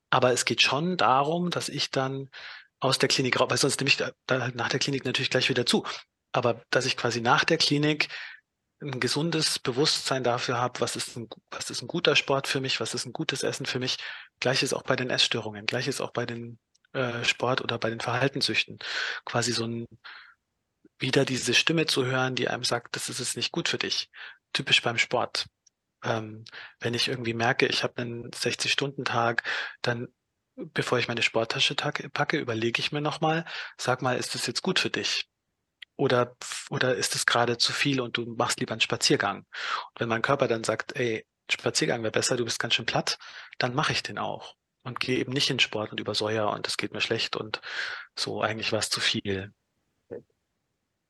[0.09, 2.29] aber es geht schon darum, dass ich dann
[2.79, 5.49] aus der Klinik raus, weil sonst nehme ich da, da nach der Klinik natürlich gleich
[5.49, 5.85] wieder zu.
[6.31, 8.09] Aber dass ich quasi nach der Klinik
[8.81, 12.79] ein gesundes Bewusstsein dafür habe, was ist ein, was ist ein guter Sport für mich,
[12.79, 13.97] was ist ein gutes Essen für mich.
[14.39, 16.59] Gleiches auch bei den Essstörungen, gleiches auch bei den
[16.93, 18.79] äh, Sport oder bei den Verhaltenssüchten.
[19.25, 19.87] Quasi so ein
[20.99, 24.09] wieder diese Stimme zu hören, die einem sagt, das ist es nicht gut für dich.
[24.53, 25.47] Typisch beim Sport.
[26.03, 26.45] Ähm,
[26.79, 29.43] wenn ich irgendwie merke, ich habe einen 60-Stunden-Tag,
[29.81, 30.07] dann
[30.55, 33.45] bevor ich meine Sporttasche packe, überlege ich mir nochmal,
[33.77, 35.27] sag mal, ist das jetzt gut für dich?
[35.97, 36.35] Oder,
[36.69, 39.39] oder ist es gerade zu viel und du machst lieber einen Spaziergang?
[39.39, 43.17] Und wenn mein Körper dann sagt, ey, Spaziergang wäre besser, du bist ganz schön platt,
[43.57, 46.77] dann mache ich den auch und gehe eben nicht in Sport und übersäuer und es
[46.77, 47.61] geht mir schlecht und
[48.15, 49.53] so eigentlich war es zu viel.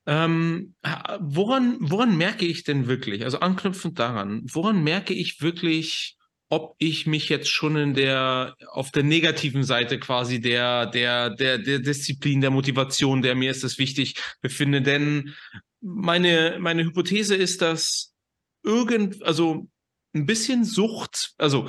[0.06, 0.76] Ähm,
[1.18, 6.15] woran, woran merke ich denn wirklich, also anknüpfend daran, woran merke ich wirklich,
[6.48, 11.58] ob ich mich jetzt schon in der, auf der negativen Seite quasi der, der, der,
[11.58, 14.80] der Disziplin, der Motivation, der mir ist es wichtig, befinde.
[14.80, 15.34] Denn
[15.80, 18.14] meine, meine Hypothese ist, dass
[18.62, 19.68] irgend, also
[20.14, 21.68] ein bisschen Sucht, also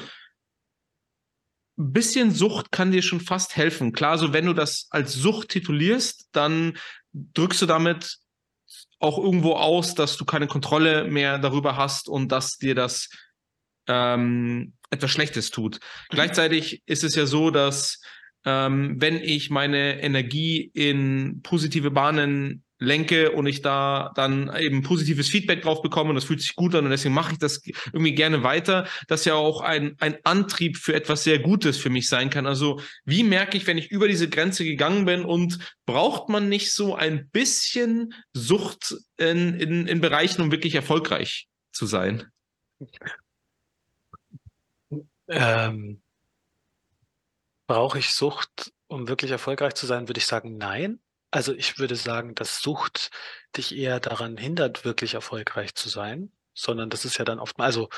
[1.80, 3.94] ein bisschen Sucht kann dir schon fast helfen.
[3.94, 6.78] Klar, so wenn du das als Sucht titulierst, dann
[7.14, 8.18] drückst du damit
[9.00, 13.10] auch irgendwo aus, dass du keine Kontrolle mehr darüber hast und dass dir das
[13.88, 15.76] ähm, etwas Schlechtes tut.
[15.76, 16.16] Mhm.
[16.16, 18.02] Gleichzeitig ist es ja so, dass
[18.46, 25.30] ähm, wenn ich meine Energie in positive Bahnen lenke und ich da dann eben positives
[25.30, 28.14] Feedback drauf bekomme und das fühlt sich gut an und deswegen mache ich das irgendwie
[28.14, 32.30] gerne weiter, dass ja auch ein, ein Antrieb für etwas sehr Gutes für mich sein
[32.30, 32.46] kann.
[32.46, 36.72] Also wie merke ich, wenn ich über diese Grenze gegangen bin und braucht man nicht
[36.72, 42.26] so ein bisschen Sucht in, in, in Bereichen, um wirklich erfolgreich zu sein?
[45.30, 46.02] Ähm,
[47.68, 51.00] brauche ich Sucht, um wirklich erfolgreich zu sein, würde ich sagen, nein.
[51.32, 53.12] Also ich würde sagen, dass Sucht
[53.56, 57.66] dich eher daran hindert, wirklich erfolgreich zu sein, sondern das ist ja dann oft mal,
[57.66, 57.90] also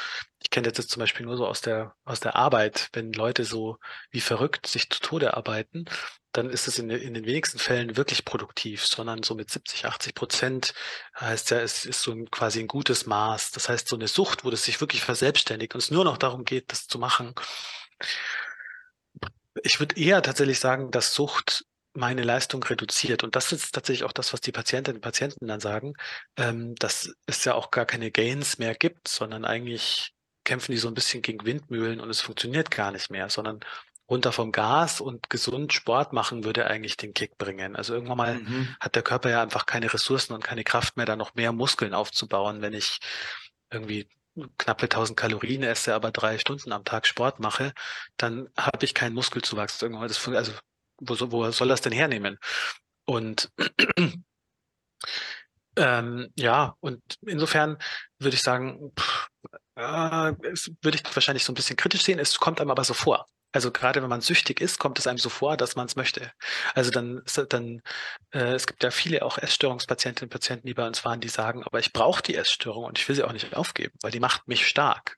[0.42, 3.46] ich kenne das jetzt zum Beispiel nur so aus der, aus der Arbeit, wenn Leute
[3.46, 3.78] so
[4.12, 5.86] wie verrückt sich zu Tode arbeiten,
[6.32, 10.14] dann ist es in, in den wenigsten Fällen wirklich produktiv, sondern so mit 70, 80
[10.14, 10.74] Prozent
[11.20, 13.52] heißt ja, es ist so ein, quasi ein gutes Maß.
[13.52, 16.44] Das heißt, so eine Sucht, wo das sich wirklich verselbstständigt und es nur noch darum
[16.44, 17.34] geht, das zu machen.
[19.64, 23.24] Ich würde eher tatsächlich sagen, dass Sucht meine Leistung reduziert.
[23.24, 25.94] Und das ist tatsächlich auch das, was die Patientinnen und Patienten dann sagen,
[26.38, 30.88] ähm, dass es ja auch gar keine Gains mehr gibt, sondern eigentlich kämpfen die so
[30.88, 33.60] ein bisschen gegen Windmühlen und es funktioniert gar nicht mehr, sondern
[34.10, 37.76] runter vom Gas und gesund Sport machen würde eigentlich den Kick bringen.
[37.76, 38.76] Also irgendwann mal mhm.
[38.80, 41.94] hat der Körper ja einfach keine Ressourcen und keine Kraft mehr, da noch mehr Muskeln
[41.94, 43.00] aufzubauen, wenn ich
[43.70, 44.10] irgendwie
[44.58, 47.74] knappe 1000 Kalorien esse, aber drei Stunden am Tag Sport mache,
[48.18, 49.82] dann habe ich keinen Muskelzuwachs.
[49.82, 50.54] Irgendwann, das, also
[51.00, 52.38] wo, wo soll das denn hernehmen?
[53.06, 53.50] Und
[55.78, 57.78] ähm, ja, und insofern
[58.20, 59.28] würde ich sagen, pff,
[59.76, 62.20] äh, würde ich wahrscheinlich so ein bisschen kritisch sehen.
[62.20, 63.28] Es kommt einem aber so vor.
[63.52, 66.32] Also gerade wenn man süchtig ist, kommt es einem so vor, dass man es möchte.
[66.76, 67.82] Also dann, dann
[68.32, 71.64] äh, es gibt ja viele auch Essstörungspatientinnen und Patienten, die bei uns waren, die sagen,
[71.64, 74.48] aber ich brauche die Essstörung und ich will sie auch nicht aufgeben, weil die macht
[74.48, 75.18] mich stark.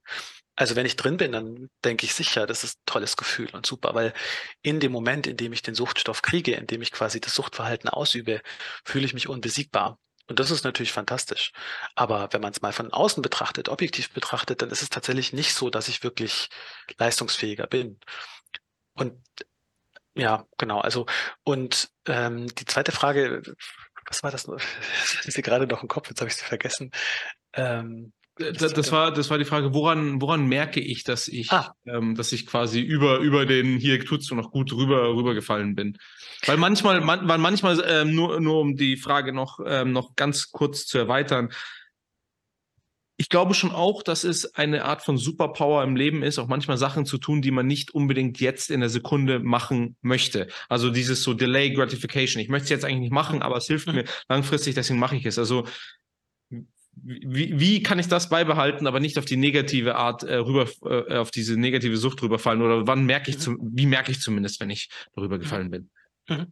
[0.61, 3.65] Also wenn ich drin bin, dann denke ich sicher, das ist ein tolles Gefühl und
[3.65, 4.13] super, weil
[4.61, 7.89] in dem Moment, in dem ich den Suchtstoff kriege, in dem ich quasi das Suchtverhalten
[7.89, 8.41] ausübe,
[8.85, 9.97] fühle ich mich unbesiegbar.
[10.27, 11.51] Und das ist natürlich fantastisch.
[11.95, 15.55] Aber wenn man es mal von außen betrachtet, objektiv betrachtet, dann ist es tatsächlich nicht
[15.55, 16.49] so, dass ich wirklich
[16.99, 17.99] leistungsfähiger bin.
[18.93, 19.19] Und
[20.13, 20.79] ja, genau.
[20.79, 21.07] Also,
[21.43, 23.41] und ähm, die zweite Frage,
[24.05, 24.45] was war das?
[24.45, 26.91] Das ist sie gerade noch im Kopf, jetzt habe ich sie vergessen.
[27.53, 31.73] Ähm, das, das, war, das war die Frage, woran, woran merke ich, dass ich, ah.
[31.85, 35.97] ähm, dass ich quasi über, über den hier tut's du noch gut rüber, rübergefallen bin.
[36.45, 40.51] Weil manchmal, man, weil manchmal, ähm, nur, nur um die Frage noch, ähm, noch ganz
[40.51, 41.49] kurz zu erweitern,
[43.21, 46.79] ich glaube schon auch, dass es eine Art von Superpower im Leben ist, auch manchmal
[46.79, 50.47] Sachen zu tun, die man nicht unbedingt jetzt in der Sekunde machen möchte.
[50.69, 52.41] Also dieses so Delay Gratification.
[52.41, 55.25] Ich möchte es jetzt eigentlich nicht machen, aber es hilft mir langfristig, deswegen mache ich
[55.27, 55.37] es.
[55.37, 55.67] Also
[56.93, 61.17] wie, wie kann ich das beibehalten, aber nicht auf die negative Art äh, rüber, äh,
[61.17, 62.61] auf diese negative Sucht rüberfallen?
[62.61, 63.41] Oder wann merke ich, mhm.
[63.41, 65.41] zum, wie merke ich zumindest, wenn ich darüber mhm.
[65.41, 65.89] gefallen bin?
[66.31, 66.51] Mhm.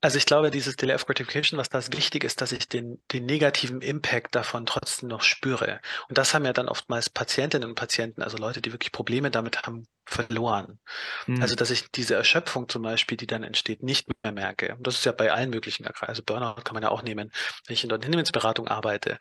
[0.00, 3.24] Also ich glaube, dieses Delay of Gratification, was das wichtig ist, dass ich den, den
[3.24, 5.80] negativen Impact davon trotzdem noch spüre.
[6.10, 9.62] Und das haben ja dann oftmals Patientinnen und Patienten, also Leute, die wirklich Probleme damit
[9.62, 10.78] haben, verloren.
[11.26, 11.40] Mhm.
[11.40, 14.74] Also dass ich diese Erschöpfung zum Beispiel, die dann entsteht, nicht mehr merke.
[14.76, 16.10] Und das ist ja bei allen möglichen Erkrankungen.
[16.10, 17.32] Also Burnout kann man ja auch nehmen,
[17.66, 19.18] wenn ich in der Unternehmensberatung arbeite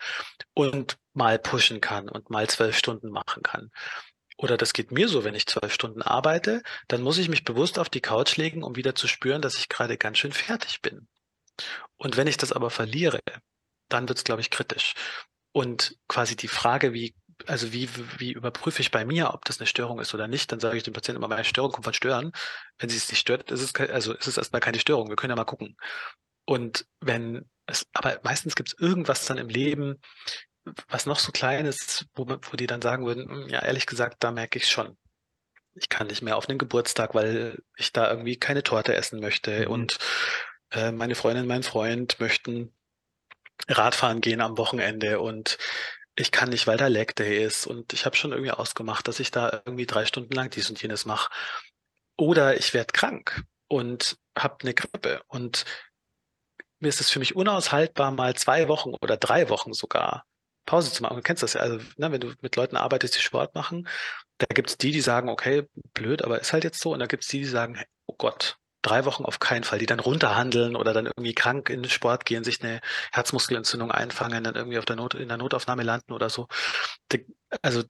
[0.53, 3.71] und mal pushen kann und mal zwölf Stunden machen kann
[4.37, 7.79] oder das geht mir so, wenn ich zwölf Stunden arbeite, dann muss ich mich bewusst
[7.79, 11.07] auf die Couch legen, um wieder zu spüren, dass ich gerade ganz schön fertig bin.
[11.97, 13.19] Und wenn ich das aber verliere,
[13.89, 14.93] dann wird es, glaube ich, kritisch.
[15.51, 17.13] Und quasi die Frage, wie,
[17.45, 20.59] also wie, wie überprüfe ich bei mir, ob das eine Störung ist oder nicht, dann
[20.59, 22.31] sage ich dem Patienten immer, meine Störung kommt von Stören.
[22.79, 25.09] Wenn sie es nicht stört, ist es, also ist es erstmal keine Störung.
[25.09, 25.77] Wir können ja mal gucken.
[26.45, 30.01] Und wenn es, aber meistens gibt es irgendwas dann im Leben,
[30.89, 34.23] was noch so klein ist, wo, wo die dann sagen würden, hm, ja, ehrlich gesagt,
[34.23, 34.97] da merke ich schon.
[35.75, 39.65] Ich kann nicht mehr auf den Geburtstag, weil ich da irgendwie keine Torte essen möchte.
[39.65, 39.71] Mhm.
[39.71, 39.97] Und
[40.71, 42.73] äh, meine Freundin, mein Freund möchten
[43.67, 45.57] Radfahren gehen am Wochenende und
[46.15, 47.65] ich kann nicht, weil da Leg Day ist.
[47.65, 50.81] Und ich habe schon irgendwie ausgemacht, dass ich da irgendwie drei Stunden lang dies und
[50.81, 51.31] jenes mache.
[52.17, 55.23] Oder ich werde krank und habe eine Grippe.
[55.27, 55.65] Und
[56.79, 60.25] mir ist es für mich unaushaltbar, mal zwei Wochen oder drei Wochen sogar
[60.65, 61.17] Pause zu machen.
[61.17, 61.61] Du kennst das ja.
[61.61, 63.87] Also, ne, wenn du mit Leuten arbeitest, die Sport machen,
[64.37, 66.93] da gibt es die, die sagen, okay, blöd, aber ist halt jetzt so.
[66.93, 69.85] Und da gibt es die, die sagen, oh Gott, drei Wochen auf keinen Fall, die
[69.85, 74.55] dann runterhandeln oder dann irgendwie krank in den Sport gehen, sich eine Herzmuskelentzündung einfangen, dann
[74.55, 76.47] irgendwie auf der Not, in der Notaufnahme landen oder so.
[77.61, 77.83] also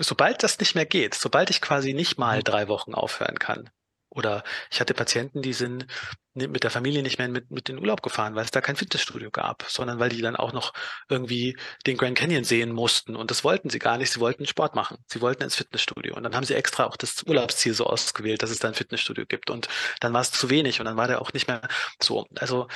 [0.00, 2.44] sobald das nicht mehr geht, sobald ich quasi nicht mal mhm.
[2.44, 3.70] drei Wochen aufhören kann,
[4.16, 5.86] oder ich hatte Patienten, die sind
[6.34, 8.76] mit der Familie nicht mehr mit, mit in den Urlaub gefahren, weil es da kein
[8.76, 10.72] Fitnessstudio gab, sondern weil die dann auch noch
[11.08, 13.16] irgendwie den Grand Canyon sehen mussten.
[13.16, 14.12] Und das wollten sie gar nicht.
[14.12, 14.98] Sie wollten Sport machen.
[15.06, 16.14] Sie wollten ins Fitnessstudio.
[16.14, 19.24] Und dann haben sie extra auch das Urlaubsziel so ausgewählt, dass es da ein Fitnessstudio
[19.26, 19.50] gibt.
[19.50, 19.68] Und
[20.00, 21.62] dann war es zu wenig und dann war der auch nicht mehr
[22.00, 22.26] so.
[22.38, 22.68] Also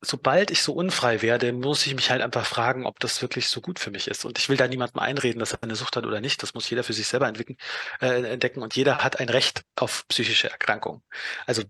[0.00, 3.60] sobald ich so unfrei werde, muss ich mich halt einfach fragen, ob das wirklich so
[3.60, 4.24] gut für mich ist.
[4.24, 6.42] Und ich will da niemandem einreden, dass er eine Sucht hat oder nicht.
[6.42, 7.58] Das muss jeder für sich selber entwickeln,
[8.00, 8.62] äh, entdecken.
[8.62, 11.02] Und jeder hat ein Recht auf psychische Erkrankung.
[11.46, 11.62] Also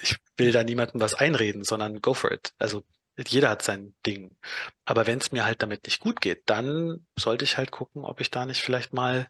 [0.00, 2.52] ich will da niemandem was einreden, sondern go for it.
[2.58, 2.84] Also
[3.26, 4.36] jeder hat sein Ding.
[4.84, 8.20] Aber wenn es mir halt damit nicht gut geht, dann sollte ich halt gucken, ob
[8.20, 9.28] ich da nicht vielleicht mal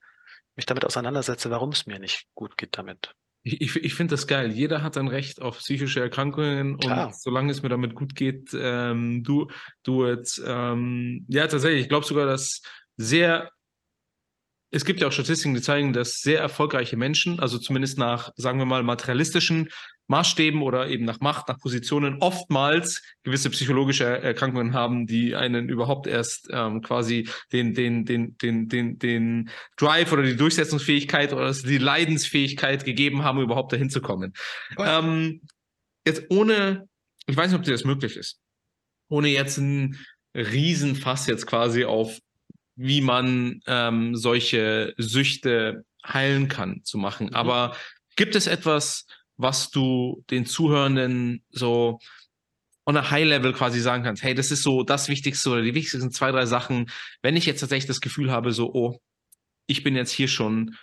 [0.55, 3.15] mich damit auseinandersetze, warum es mir nicht gut geht damit.
[3.49, 4.53] Ich, ich, ich finde das geil.
[4.53, 7.07] Jeder hat ein Recht auf psychische Erkrankungen Klar.
[7.07, 9.49] und solange es mir damit gut geht, ähm, du,
[9.83, 12.63] du jetzt, ähm, ja, tatsächlich, ich glaube sogar, dass
[12.97, 13.51] sehr
[14.71, 18.59] es gibt ja auch Statistiken, die zeigen, dass sehr erfolgreiche Menschen, also zumindest nach, sagen
[18.59, 19.71] wir mal, materialistischen
[20.09, 26.07] Maßstäben oder eben nach Macht, nach Positionen oftmals gewisse psychologische Erkrankungen haben, die einen überhaupt
[26.07, 31.79] erst ähm, quasi den, den, den, den, den, den Drive oder die Durchsetzungsfähigkeit oder die
[31.79, 34.33] Leidensfähigkeit gegeben haben, überhaupt dahin zu kommen.
[34.79, 35.43] Ähm,
[36.07, 36.89] jetzt ohne,
[37.27, 38.41] ich weiß nicht, ob dir das möglich ist,
[39.09, 39.99] ohne jetzt ein
[40.35, 42.19] Riesenfass jetzt quasi auf
[42.79, 47.27] wie man ähm, solche Süchte heilen kann, zu machen.
[47.27, 47.35] Mhm.
[47.35, 47.77] Aber
[48.17, 49.07] gibt es etwas,
[49.39, 51.99] was du den Zuhörenden so
[52.87, 55.75] on a high level quasi sagen kannst, hey, das ist so das Wichtigste oder die
[55.75, 56.91] wichtigsten zwei, drei Sachen,
[57.23, 59.01] wenn ich jetzt tatsächlich das Gefühl habe, so, oh,
[59.67, 60.77] ich bin jetzt hier schon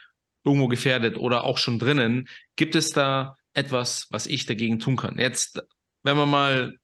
[0.43, 5.17] irgendwo gefährdet oder auch schon drinnen, gibt es da etwas, was ich dagegen tun kann?
[5.17, 5.61] Jetzt,
[6.03, 6.77] wenn man mal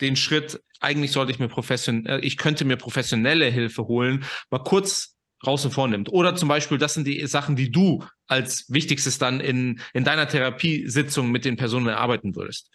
[0.00, 4.62] den Schritt, eigentlich sollte ich mir profession, äh, ich könnte mir professionelle Hilfe holen, mal
[4.62, 6.08] kurz draußen vornimmt.
[6.10, 10.28] Oder zum Beispiel, das sind die Sachen, die du als wichtigstes dann in, in deiner
[10.28, 12.70] Therapiesitzung mit den Personen erarbeiten würdest.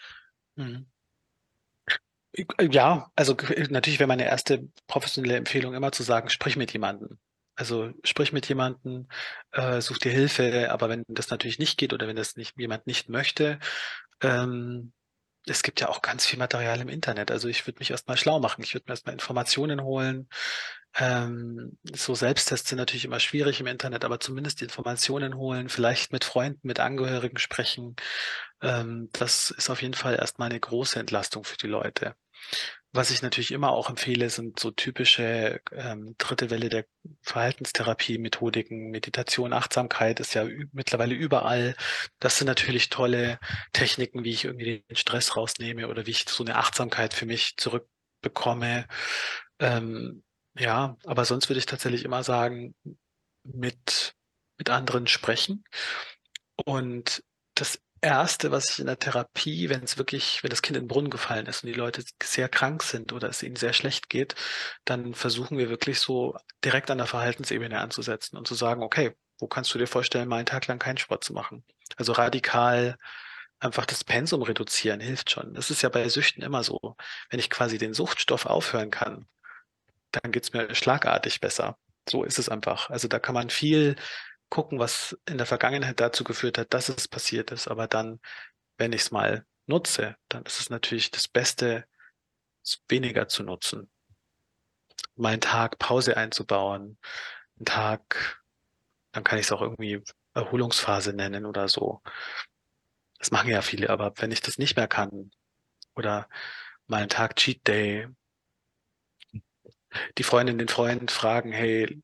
[0.56, 0.88] Mhm.
[2.60, 3.36] Ja, also
[3.70, 7.18] natürlich wäre meine erste professionelle Empfehlung immer zu sagen, sprich mit jemandem.
[7.56, 9.08] Also sprich mit jemandem,
[9.52, 12.86] äh, such dir Hilfe, aber wenn das natürlich nicht geht oder wenn das nicht jemand
[12.86, 13.58] nicht möchte,
[14.22, 14.94] ähm,
[15.50, 17.32] es gibt ja auch ganz viel Material im Internet.
[17.32, 18.64] Also ich würde mich erstmal schlau machen.
[18.64, 20.28] Ich würde mir erstmal Informationen holen.
[20.96, 26.24] Ähm, so Selbsttests sind natürlich immer schwierig im Internet, aber zumindest Informationen holen, vielleicht mit
[26.24, 27.96] Freunden, mit Angehörigen sprechen.
[28.62, 32.16] Ähm, das ist auf jeden Fall erstmal eine große Entlastung für die Leute.
[32.94, 36.86] Was ich natürlich immer auch empfehle, sind so typische ähm, dritte Welle der
[37.22, 38.90] Verhaltenstherapie-Methodiken.
[38.90, 41.76] Meditation, Achtsamkeit ist ja mittlerweile überall.
[42.20, 43.40] Das sind natürlich tolle
[43.74, 47.58] Techniken, wie ich irgendwie den Stress rausnehme oder wie ich so eine Achtsamkeit für mich
[47.58, 48.88] zurückbekomme.
[49.60, 50.24] Ähm,
[50.58, 52.74] ja, aber sonst würde ich tatsächlich immer sagen,
[53.44, 54.16] mit,
[54.58, 55.64] mit anderen sprechen.
[56.66, 57.24] Und
[57.54, 60.88] das Erste, was ich in der Therapie, wenn es wirklich, wenn das Kind in den
[60.88, 64.36] Brunnen gefallen ist und die Leute sehr krank sind oder es ihnen sehr schlecht geht,
[64.86, 69.48] dann versuchen wir wirklich so direkt an der Verhaltensebene anzusetzen und zu sagen, okay, wo
[69.48, 71.64] kannst du dir vorstellen, mal einen Tag lang keinen Sport zu machen?
[71.96, 72.98] Also radikal
[73.60, 75.54] einfach das Pensum reduzieren hilft schon.
[75.54, 76.96] Das ist ja bei Süchten immer so.
[77.30, 79.28] Wenn ich quasi den Suchtstoff aufhören kann,
[80.12, 81.78] dann geht's mir schlagartig besser.
[82.10, 82.90] So ist es einfach.
[82.90, 83.96] Also da kann man viel
[84.50, 87.68] gucken, was in der Vergangenheit dazu geführt hat, dass es passiert ist.
[87.68, 88.20] Aber dann,
[88.78, 91.86] wenn ich es mal nutze, dann ist es natürlich das Beste,
[92.64, 93.90] es weniger zu nutzen.
[95.16, 96.98] Mal einen Tag Pause einzubauen,
[97.58, 98.44] einen Tag,
[99.12, 102.02] dann kann ich es auch irgendwie Erholungsphase nennen oder so.
[103.18, 105.32] Das machen ja viele, aber wenn ich das nicht mehr kann
[105.96, 106.30] oder
[106.86, 108.08] mal einen Tag Cheat Day,
[110.18, 112.02] die Freundin den Freund fragen, hey,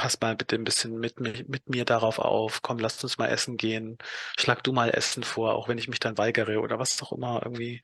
[0.00, 3.58] pass mal bitte ein bisschen mit, mit mir darauf auf, komm, lass uns mal essen
[3.58, 3.98] gehen,
[4.38, 7.42] schlag du mal Essen vor, auch wenn ich mich dann weigere oder was auch immer,
[7.44, 7.82] irgendwie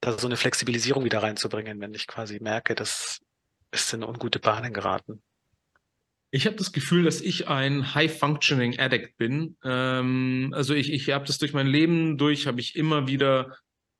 [0.00, 3.20] da so eine Flexibilisierung wieder reinzubringen, wenn ich quasi merke, dass
[3.72, 5.22] es in ungute Bahnen geraten.
[6.30, 9.58] Ich habe das Gefühl, dass ich ein High-Functioning Addict bin.
[9.62, 13.54] Ähm, also ich, ich habe das durch mein Leben durch, habe ich immer wieder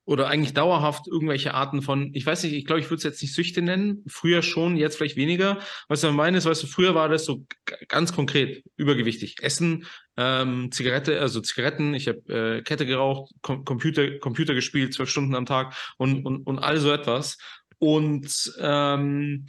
[0.08, 3.20] oder eigentlich dauerhaft irgendwelche Arten von, ich weiß nicht, ich glaube, ich würde es jetzt
[3.20, 5.58] nicht Süchte nennen, früher schon, jetzt vielleicht weniger.
[5.86, 7.44] Was ich meine ist, weißt du, früher war das so
[7.88, 9.36] ganz konkret übergewichtig.
[9.42, 9.84] Essen,
[10.16, 15.34] ähm, Zigarette, also Zigaretten, ich habe äh, Kette geraucht, Com Computer, Computer gespielt, zwölf Stunden
[15.34, 17.36] am Tag und, und, und all so etwas.
[17.76, 19.44] Und ähm,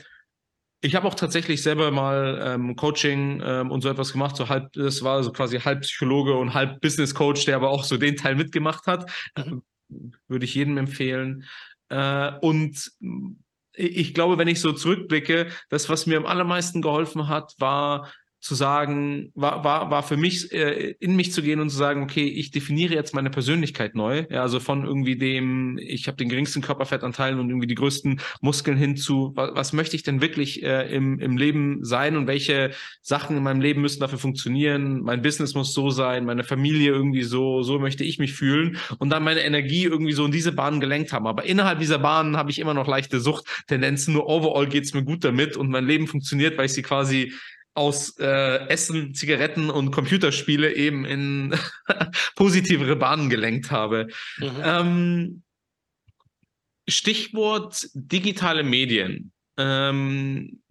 [0.81, 4.73] ich habe auch tatsächlich selber mal ähm, Coaching ähm, und so etwas gemacht, so halb,
[4.73, 8.17] das war so quasi halb Psychologe und halb Business Coach, der aber auch so den
[8.17, 9.09] Teil mitgemacht hat.
[9.37, 9.61] Mhm
[10.27, 11.45] würde ich jedem empfehlen.
[11.89, 12.91] Äh, und
[13.73, 18.55] ich glaube, wenn ich so zurückblicke, das, was mir am allermeisten geholfen hat, war zu
[18.55, 22.23] sagen, war, war, war für mich, äh, in mich zu gehen und zu sagen, okay,
[22.23, 24.25] ich definiere jetzt meine Persönlichkeit neu.
[24.29, 28.77] Ja, also von irgendwie dem, ich habe den geringsten Körperfettanteil und irgendwie die größten Muskeln
[28.77, 32.71] hin zu, was, was möchte ich denn wirklich äh, im, im Leben sein und welche
[33.01, 35.01] Sachen in meinem Leben müssen dafür funktionieren.
[35.01, 39.09] Mein Business muss so sein, meine Familie irgendwie so, so möchte ich mich fühlen und
[39.09, 41.27] dann meine Energie irgendwie so in diese Bahn gelenkt haben.
[41.27, 44.13] Aber innerhalb dieser Bahn habe ich immer noch leichte Suchttendenzen.
[44.13, 47.33] Nur overall geht's mir gut damit und mein Leben funktioniert, weil ich sie quasi
[47.79, 51.57] aus äh, Essen, Zigaretten und Computerspiele eben in
[52.35, 54.07] positivere Bahnen gelenkt habe.
[54.37, 54.61] Mhm.
[54.61, 55.43] Ähm,
[56.89, 59.31] Stichwort digitale Medien.
[59.55, 60.61] Ähm,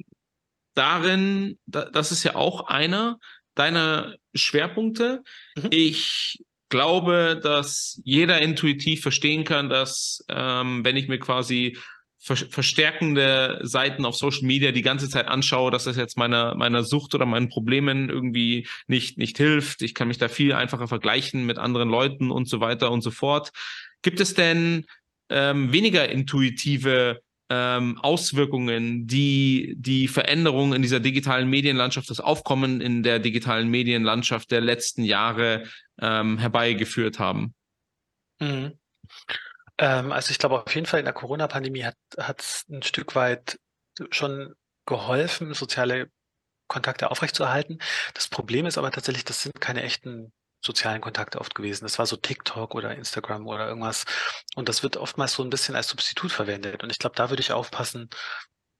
[0.74, 3.18] darin, da, das ist ja auch einer
[3.54, 5.22] deiner Schwerpunkte.
[5.56, 5.68] Mhm.
[5.70, 11.78] Ich glaube, dass jeder intuitiv verstehen kann, dass ähm, wenn ich mir quasi
[12.20, 17.14] verstärkende Seiten auf Social Media die ganze Zeit anschaue, dass das jetzt meiner meiner Sucht
[17.14, 19.82] oder meinen Problemen irgendwie nicht nicht hilft.
[19.82, 23.12] Ich kann mich da viel einfacher vergleichen mit anderen Leuten und so weiter und so
[23.12, 23.52] fort.
[24.02, 24.84] Gibt es denn
[25.30, 33.02] ähm, weniger intuitive ähm, Auswirkungen, die die Veränderungen in dieser digitalen Medienlandschaft, das Aufkommen in
[33.02, 35.64] der digitalen Medienlandschaft der letzten Jahre
[36.00, 37.54] ähm, herbeigeführt haben?
[38.40, 38.72] Mhm.
[39.78, 43.58] Ähm, also ich glaube auf jeden Fall in der Corona-Pandemie hat es ein Stück weit
[44.10, 44.54] schon
[44.86, 46.10] geholfen, soziale
[46.68, 47.78] Kontakte aufrechtzuerhalten.
[48.14, 50.32] Das Problem ist aber tatsächlich, das sind keine echten
[50.64, 51.84] sozialen Kontakte oft gewesen.
[51.84, 54.04] Das war so TikTok oder Instagram oder irgendwas.
[54.56, 56.82] Und das wird oftmals so ein bisschen als Substitut verwendet.
[56.82, 58.10] Und ich glaube, da würde ich aufpassen,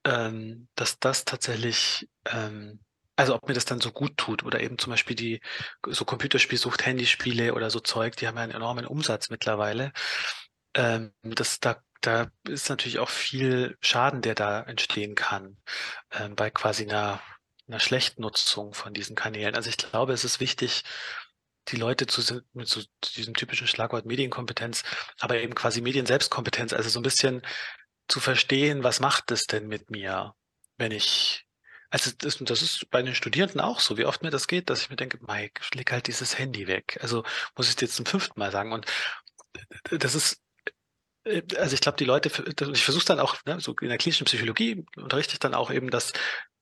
[0.05, 2.81] ähm, dass das tatsächlich, ähm,
[3.15, 5.41] also ob mir das dann so gut tut oder eben zum Beispiel die
[5.87, 9.91] so Computerspielsucht, Handyspiele oder so Zeug, die haben ja einen enormen Umsatz mittlerweile.
[10.73, 15.57] Ähm, das, da, da ist natürlich auch viel Schaden, der da entstehen kann,
[16.11, 17.21] ähm, bei quasi einer,
[17.67, 19.55] einer Schlechtnutzung von diesen Kanälen.
[19.55, 20.83] Also ich glaube, es ist wichtig,
[21.67, 22.81] die Leute zu, mit so
[23.15, 24.83] diesem typischen Schlagwort Medienkompetenz,
[25.19, 27.41] aber eben quasi Medienselbstkompetenz, also so ein bisschen
[28.07, 30.33] zu verstehen, was macht es denn mit mir,
[30.77, 31.45] wenn ich
[31.91, 34.81] also das, das ist bei den Studierenden auch so, wie oft mir das geht, dass
[34.81, 36.99] ich mir denke, Mike, leg halt dieses Handy weg.
[37.01, 37.23] Also
[37.55, 38.73] muss ich jetzt zum fünften Mal sagen.
[38.73, 38.85] Und
[39.89, 40.37] das ist äh,
[41.57, 42.29] also ich glaube, die Leute,
[42.73, 45.89] ich versuche dann auch, ne, so in der klinischen Psychologie unterrichte ich dann auch eben,
[45.89, 46.13] dass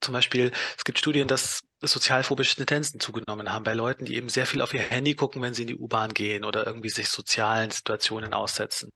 [0.01, 4.45] zum Beispiel, es gibt Studien, dass sozialphobische Tendenzen zugenommen haben bei Leuten, die eben sehr
[4.45, 7.72] viel auf ihr Handy gucken, wenn sie in die U-Bahn gehen oder irgendwie sich sozialen
[7.72, 8.89] Situationen aussetzen.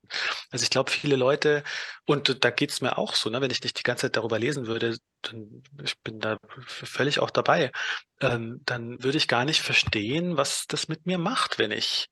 [0.51, 1.63] Also ich glaube, viele Leute,
[2.05, 4.39] und da geht es mir auch so, ne, wenn ich nicht die ganze Zeit darüber
[4.39, 7.71] lesen würde, dann ich bin da völlig auch dabei,
[8.19, 12.07] ähm, dann würde ich gar nicht verstehen, was das mit mir macht, wenn ich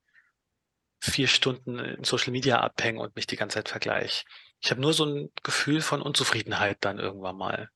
[1.00, 4.26] vier Stunden in Social Media abhängen und mich die ganze Zeit vergleiche.
[4.62, 7.70] Ich habe nur so ein Gefühl von Unzufriedenheit dann irgendwann mal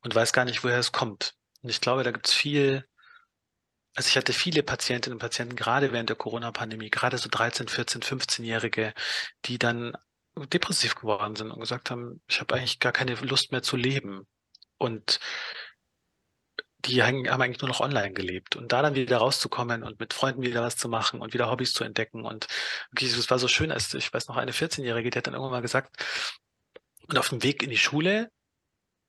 [0.00, 1.34] und weiß gar nicht, woher es kommt.
[1.62, 2.84] Und ich glaube, da gibt es viel,
[3.94, 8.02] also ich hatte viele Patientinnen und Patienten, gerade während der Corona-Pandemie, gerade so 13, 14,
[8.02, 8.92] 15-Jährige,
[9.44, 9.96] die dann
[10.36, 14.26] depressiv geworden sind und gesagt haben, ich habe eigentlich gar keine Lust mehr zu leben.
[14.78, 15.18] Und
[16.86, 18.56] die haben eigentlich nur noch online gelebt.
[18.56, 21.72] Und da dann wieder rauszukommen und mit Freunden wieder was zu machen und wieder Hobbys
[21.72, 22.24] zu entdecken.
[22.24, 22.46] Und
[22.90, 25.52] wirklich, es war so schön, als ich weiß noch, eine 14-Jährige, die hat dann irgendwann
[25.52, 25.96] mal gesagt,
[27.08, 28.30] und auf dem Weg in die Schule,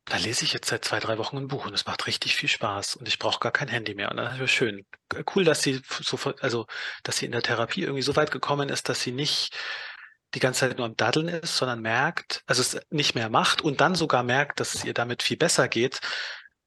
[0.05, 2.47] da lese ich jetzt seit zwei, drei Wochen ein Buch und es macht richtig viel
[2.47, 4.09] Spaß und ich brauche gar kein Handy mehr.
[4.09, 4.85] Und das ist schön.
[5.35, 6.65] Cool, dass sie so, also,
[7.03, 9.53] dass sie in der Therapie irgendwie so weit gekommen ist, dass sie nicht
[10.33, 13.81] die ganze Zeit nur am Daddeln ist, sondern merkt, also es nicht mehr macht und
[13.81, 15.99] dann sogar merkt, dass es ihr damit viel besser geht,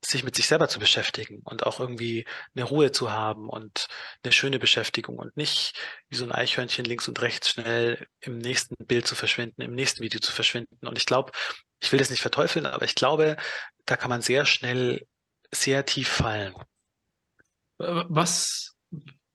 [0.05, 3.87] sich mit sich selber zu beschäftigen und auch irgendwie eine Ruhe zu haben und
[4.23, 5.75] eine schöne Beschäftigung und nicht
[6.09, 10.03] wie so ein Eichhörnchen links und rechts schnell im nächsten Bild zu verschwinden, im nächsten
[10.03, 10.87] Video zu verschwinden.
[10.87, 11.33] Und ich glaube,
[11.81, 13.37] ich will das nicht verteufeln, aber ich glaube,
[13.85, 15.07] da kann man sehr schnell
[15.53, 16.55] sehr tief fallen.
[17.79, 18.77] Was,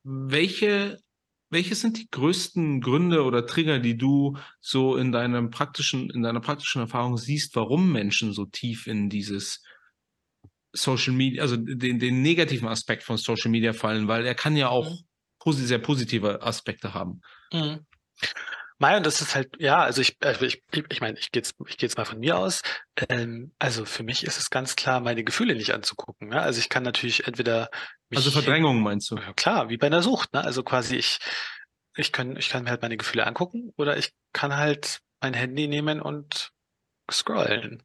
[0.03, 0.99] welche,
[1.49, 6.41] welche sind die größten Gründe oder Trigger, die du so in deinem praktischen, in deiner
[6.41, 9.63] praktischen Erfahrung siehst, warum Menschen so tief in dieses
[10.76, 14.69] Social Media, also den, den negativen Aspekt von Social Media fallen, weil er kann ja
[14.69, 14.99] auch mhm.
[15.39, 17.21] posi sehr positive Aspekte haben.
[17.51, 17.86] Mhm.
[18.78, 21.55] Mai, und das ist halt, ja, also ich, also ich, ich meine, ich gehe jetzt,
[21.67, 22.61] ich gehe jetzt mal von mir aus.
[23.07, 26.28] Ähm, also für mich ist es ganz klar, meine Gefühle nicht anzugucken.
[26.28, 26.41] Ne?
[26.41, 27.69] Also ich kann natürlich entweder
[28.09, 29.15] mich, Also Verdrängung meinst du?
[29.15, 30.43] Ja, klar, wie bei einer Sucht, ne?
[30.43, 31.19] Also quasi ich,
[31.95, 35.69] ich kann, ich kann mir halt meine Gefühle angucken oder ich kann halt mein Handy
[35.69, 36.51] nehmen und
[37.09, 37.82] scrollen.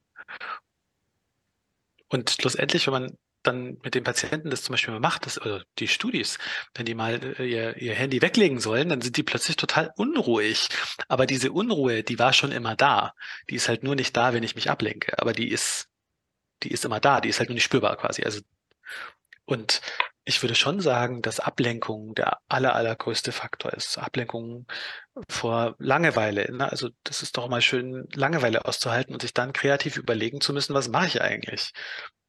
[2.10, 5.88] Und schlussendlich, wenn man dann mit den Patienten das zum Beispiel macht, das, oder die
[5.88, 6.38] Studis,
[6.74, 10.68] wenn die mal äh, ihr, ihr Handy weglegen sollen, dann sind die plötzlich total unruhig.
[11.08, 13.14] Aber diese Unruhe, die war schon immer da.
[13.48, 15.18] Die ist halt nur nicht da, wenn ich mich ablenke.
[15.18, 15.88] Aber die ist,
[16.62, 17.20] die ist immer da.
[17.22, 18.24] Die ist halt nur nicht spürbar quasi.
[18.24, 18.40] Also
[19.46, 19.80] Und
[20.24, 23.98] ich würde schon sagen, dass Ablenkung der aller, allergrößte Faktor ist.
[23.98, 24.66] Ablenkung
[25.28, 26.52] vor Langeweile.
[26.52, 26.70] Ne?
[26.70, 30.74] Also das ist doch mal schön, Langeweile auszuhalten und sich dann kreativ überlegen zu müssen,
[30.74, 31.72] was mache ich eigentlich?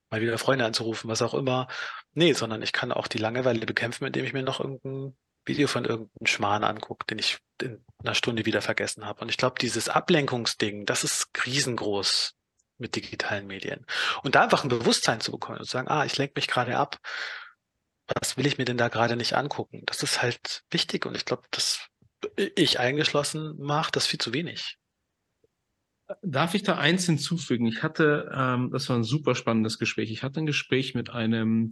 [0.10, 1.68] Mal wieder Freunde anzurufen, was auch immer.
[2.14, 5.16] Nee, sondern ich kann auch die Langeweile bekämpfen, indem ich mir noch irgendein
[5.46, 9.22] Video von irgendeinem Schmarrn angucke, den ich in einer Stunde wieder vergessen habe.
[9.22, 12.36] Und ich glaube, dieses Ablenkungsding, das ist riesengroß
[12.78, 13.86] mit digitalen Medien.
[14.24, 16.78] Und da einfach ein Bewusstsein zu bekommen und zu sagen, ah, ich lenke mich gerade
[16.78, 16.98] ab.
[18.08, 19.84] Was will ich mir denn da gerade nicht angucken?
[19.86, 21.88] Das ist halt wichtig und ich glaube, dass
[22.56, 24.78] ich eingeschlossen mache das viel zu wenig.
[26.22, 27.66] Darf ich da eins hinzufügen?
[27.66, 30.12] Ich hatte, ähm, das war ein super spannendes Gespräch.
[30.12, 31.72] Ich hatte ein Gespräch mit einem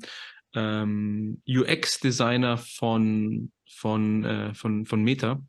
[0.54, 5.42] ähm, UX-Designer von, von, äh, von, von Meta.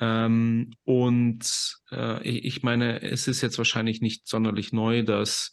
[0.00, 5.52] Ähm, und äh, ich meine, es ist jetzt wahrscheinlich nicht sonderlich neu, dass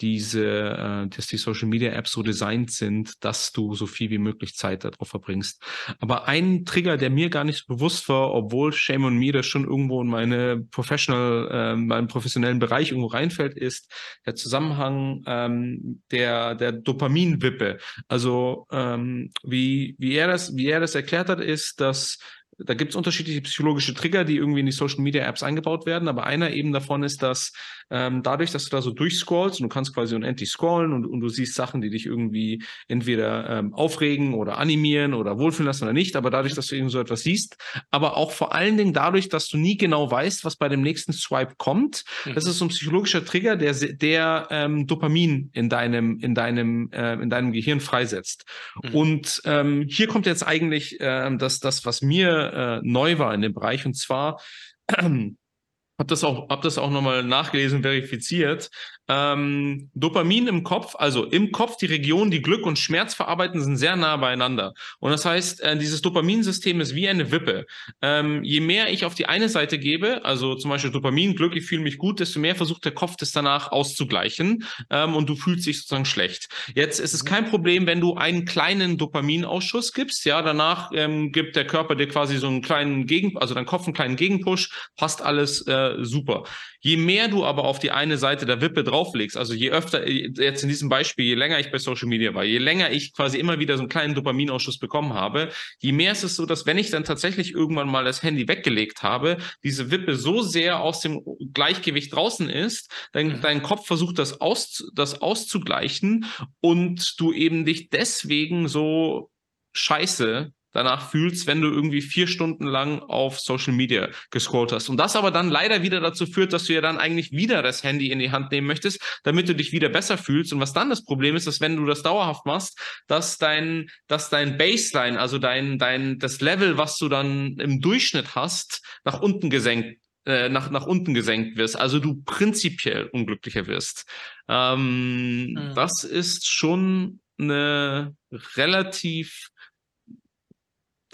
[0.00, 4.18] diese, äh, dass die Social Media Apps so designt sind, dass du so viel wie
[4.18, 5.62] möglich Zeit darauf verbringst.
[6.00, 9.46] Aber ein Trigger, der mir gar nicht so bewusst war, obwohl Shame on Me das
[9.46, 13.92] schon irgendwo in meine professional, äh, meinen professionellen Bereich irgendwo reinfällt, ist
[14.26, 17.78] der Zusammenhang ähm, der der Dopaminwippe.
[18.06, 22.18] Also ähm, wie wie er das wie er das erklärt hat, ist, dass
[22.58, 26.08] da gibt es unterschiedliche psychologische Trigger, die irgendwie in die Social Media Apps eingebaut werden.
[26.08, 27.52] Aber einer eben davon ist, dass
[27.90, 31.20] ähm, dadurch, dass du da so durchscrollst und du kannst quasi unendlich scrollen und, und
[31.20, 35.92] du siehst Sachen, die dich irgendwie entweder ähm, aufregen oder animieren oder wohlfühlen lassen oder
[35.92, 37.56] nicht, aber dadurch, dass du eben so etwas siehst,
[37.90, 41.12] aber auch vor allen Dingen dadurch, dass du nie genau weißt, was bei dem nächsten
[41.12, 42.04] Swipe kommt.
[42.24, 42.34] Mhm.
[42.34, 47.14] Das ist so ein psychologischer Trigger, der, der ähm, Dopamin in deinem, in deinem, äh,
[47.14, 48.44] in deinem Gehirn freisetzt.
[48.82, 48.94] Mhm.
[48.94, 53.42] Und ähm, hier kommt jetzt eigentlich äh, das, das, was mir äh, neu war in
[53.42, 54.40] dem Bereich, und zwar
[54.90, 58.70] habe das auch, hab das auch nochmal nachgelesen, verifiziert.
[59.08, 63.76] Ähm, Dopamin im Kopf, also im Kopf die Regionen, die Glück und Schmerz verarbeiten, sind
[63.76, 64.74] sehr nah beieinander.
[65.00, 67.66] Und das heißt, äh, dieses Dopaminsystem ist wie eine Wippe.
[68.02, 71.64] Ähm, je mehr ich auf die eine Seite gebe, also zum Beispiel Dopamin, Glück, ich
[71.64, 75.66] fühle mich gut, desto mehr versucht der Kopf das danach auszugleichen ähm, und du fühlst
[75.66, 76.48] dich sozusagen schlecht.
[76.74, 81.56] Jetzt ist es kein Problem, wenn du einen kleinen Dopaminausschuss gibst, ja, danach ähm, gibt
[81.56, 85.22] der Körper dir quasi so einen kleinen Gegen, also dein Kopf einen kleinen Gegenpush, passt
[85.22, 86.44] alles äh, super.
[86.80, 90.62] Je mehr du aber auf die eine Seite der Wippe drauflegst, also je öfter, jetzt
[90.62, 93.58] in diesem Beispiel, je länger ich bei Social Media war, je länger ich quasi immer
[93.58, 96.90] wieder so einen kleinen Dopaminausschuss bekommen habe, je mehr ist es so, dass wenn ich
[96.90, 101.22] dann tatsächlich irgendwann mal das Handy weggelegt habe, diese Wippe so sehr aus dem
[101.52, 103.40] Gleichgewicht draußen ist, dein, mhm.
[103.40, 106.26] dein Kopf versucht das, aus, das auszugleichen
[106.60, 109.30] und du eben dich deswegen so
[109.74, 114.88] scheiße danach fühlst, wenn du irgendwie vier Stunden lang auf Social Media gescrollt hast.
[114.88, 117.82] Und das aber dann leider wieder dazu führt, dass du ja dann eigentlich wieder das
[117.82, 120.52] Handy in die Hand nehmen möchtest, damit du dich wieder besser fühlst.
[120.52, 124.30] Und was dann das Problem ist, dass wenn du das dauerhaft machst, dass dein, dass
[124.30, 129.50] dein Baseline, also dein, dein, das Level, was du dann im Durchschnitt hast, nach unten
[129.50, 134.04] gesenkt äh, nach, nach unten gesenkt wirst, also du prinzipiell unglücklicher wirst.
[134.46, 135.72] Ähm, mhm.
[135.74, 138.14] Das ist schon eine
[138.56, 139.48] relativ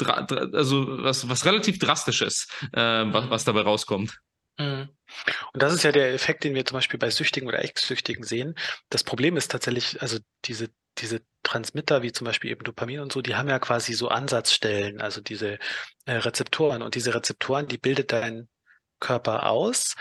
[0.00, 4.18] also was, was relativ drastisches, äh, was, was dabei rauskommt.
[4.58, 4.88] Mhm.
[5.52, 8.54] Und das ist ja der Effekt, den wir zum Beispiel bei Süchtigen oder Ex-Süchtigen sehen.
[8.90, 13.20] Das Problem ist tatsächlich, also diese, diese Transmitter, wie zum Beispiel eben Dopamin und so,
[13.20, 15.58] die haben ja quasi so Ansatzstellen, also diese
[16.06, 16.82] äh, Rezeptoren.
[16.82, 18.48] Und diese Rezeptoren, die bildet dein
[19.00, 19.94] Körper aus.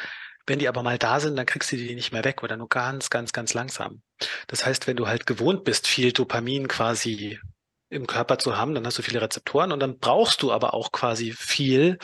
[0.45, 2.67] Wenn die aber mal da sind, dann kriegst du die nicht mehr weg oder nur
[2.67, 4.01] ganz, ganz, ganz langsam.
[4.47, 7.39] Das heißt, wenn du halt gewohnt bist, viel Dopamin quasi
[7.93, 10.91] im Körper zu haben, dann hast du viele Rezeptoren und dann brauchst du aber auch
[10.91, 11.97] quasi viel,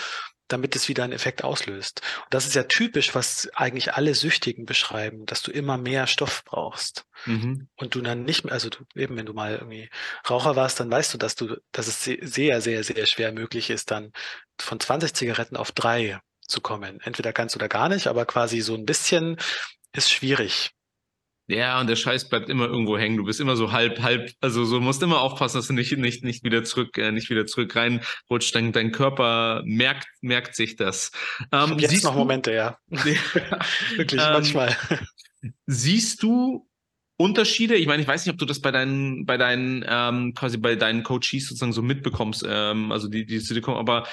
[0.50, 2.02] damit es wieder einen Effekt auslöst.
[2.24, 6.44] Und das ist ja typisch, was eigentlich alle Süchtigen beschreiben, dass du immer mehr Stoff
[6.44, 7.06] brauchst.
[7.26, 7.70] Mhm.
[7.78, 9.90] Und du dann nicht mehr, also du, eben wenn du mal irgendwie
[10.30, 13.92] Raucher warst, dann weißt du, dass du, dass es sehr, sehr, sehr schwer möglich ist,
[13.92, 14.12] dann
[14.60, 17.00] von 20 Zigaretten auf drei zu kommen.
[17.02, 19.38] Entweder ganz oder gar nicht, aber quasi so ein bisschen
[19.94, 20.72] ist schwierig.
[21.50, 23.18] Ja, und der Scheiß bleibt immer irgendwo hängen.
[23.18, 26.24] Du bist immer so halb, halb, also so musst immer aufpassen, dass du nicht, nicht,
[26.24, 28.54] nicht wieder zurück, äh, nicht wieder zurück reinrutscht.
[28.54, 31.12] Dein, dein Körper merkt, merkt sich das.
[31.52, 32.78] Ähm, jetzt noch Momente, ja.
[32.90, 34.78] Wirklich, ähm, manchmal.
[35.66, 36.68] Siehst du
[37.18, 37.78] Unterschiede?
[37.78, 40.76] Ich meine, ich weiß nicht, ob du das bei deinen, bei deinen, ähm, quasi bei
[40.76, 44.08] deinen Coaches sozusagen so mitbekommst, ähm, also die, die zu dir kommen, aber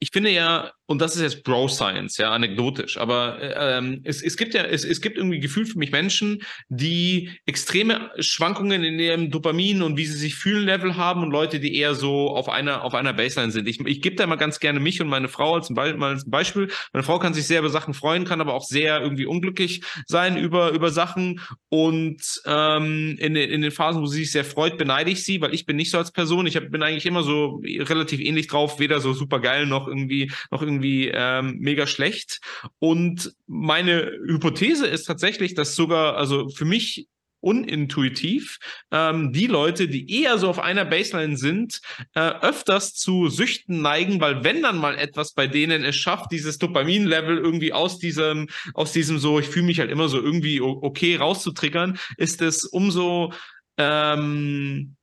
[0.00, 4.22] ich finde ja, und das ist jetzt Bro Science, ja, anekdotisch, aber äh, ähm, es,
[4.22, 8.98] es gibt ja, es, es gibt irgendwie Gefühl für mich Menschen, die extreme Schwankungen in
[8.98, 12.48] ihrem Dopamin und wie sie sich fühlen Level haben und Leute, die eher so auf
[12.48, 13.68] einer, auf einer Baseline sind.
[13.68, 16.70] Ich, ich gebe da mal ganz gerne mich und meine Frau als Be als Beispiel.
[16.92, 20.36] Meine Frau kann sich sehr über Sachen freuen, kann aber auch sehr irgendwie unglücklich sein
[20.36, 25.10] über, über Sachen und ähm, in, in den Phasen, wo sie sich sehr freut, beneide
[25.10, 26.46] ich sie, weil ich bin nicht so als Person.
[26.46, 30.32] Ich hab, bin eigentlich immer so relativ ähnlich drauf, weder so super geil noch irgendwie,
[30.50, 32.40] noch irgendwie ähm, mega schlecht.
[32.78, 37.08] Und meine Hypothese ist tatsächlich, dass sogar, also für mich
[37.40, 38.58] unintuitiv
[38.90, 41.80] ähm, die Leute, die eher so auf einer Baseline sind,
[42.14, 46.58] äh, öfters zu Süchten neigen, weil wenn dann mal etwas bei denen es schafft, dieses
[46.58, 51.16] Dopamin-Level irgendwie aus diesem, aus diesem so, ich fühle mich halt immer so irgendwie okay
[51.16, 53.32] rauszutriggern, ist es umso
[53.76, 54.96] ähm,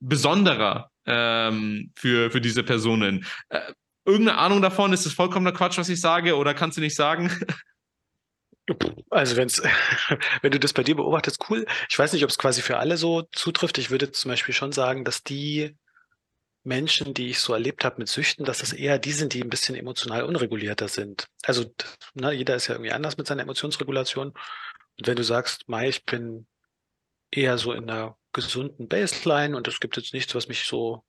[0.00, 3.26] besonderer ähm, für, für diese Personen.
[3.48, 3.72] Äh,
[4.04, 4.92] irgendeine Ahnung davon?
[4.92, 7.30] Ist es vollkommener Quatsch, was ich sage, oder kannst du nicht sagen?
[9.10, 9.62] Also wenn's,
[10.42, 11.66] wenn du das bei dir beobachtest, cool.
[11.88, 13.78] Ich weiß nicht, ob es quasi für alle so zutrifft.
[13.78, 15.76] Ich würde zum Beispiel schon sagen, dass die
[16.62, 19.50] Menschen, die ich so erlebt habe mit Süchten, dass das eher die sind, die ein
[19.50, 21.26] bisschen emotional unregulierter sind.
[21.44, 21.74] Also
[22.14, 24.28] ne, jeder ist ja irgendwie anders mit seiner Emotionsregulation.
[24.28, 26.46] Und wenn du sagst, Mai, ich bin
[27.30, 31.04] eher so in einer gesunden Baseline und es gibt jetzt nichts, was mich so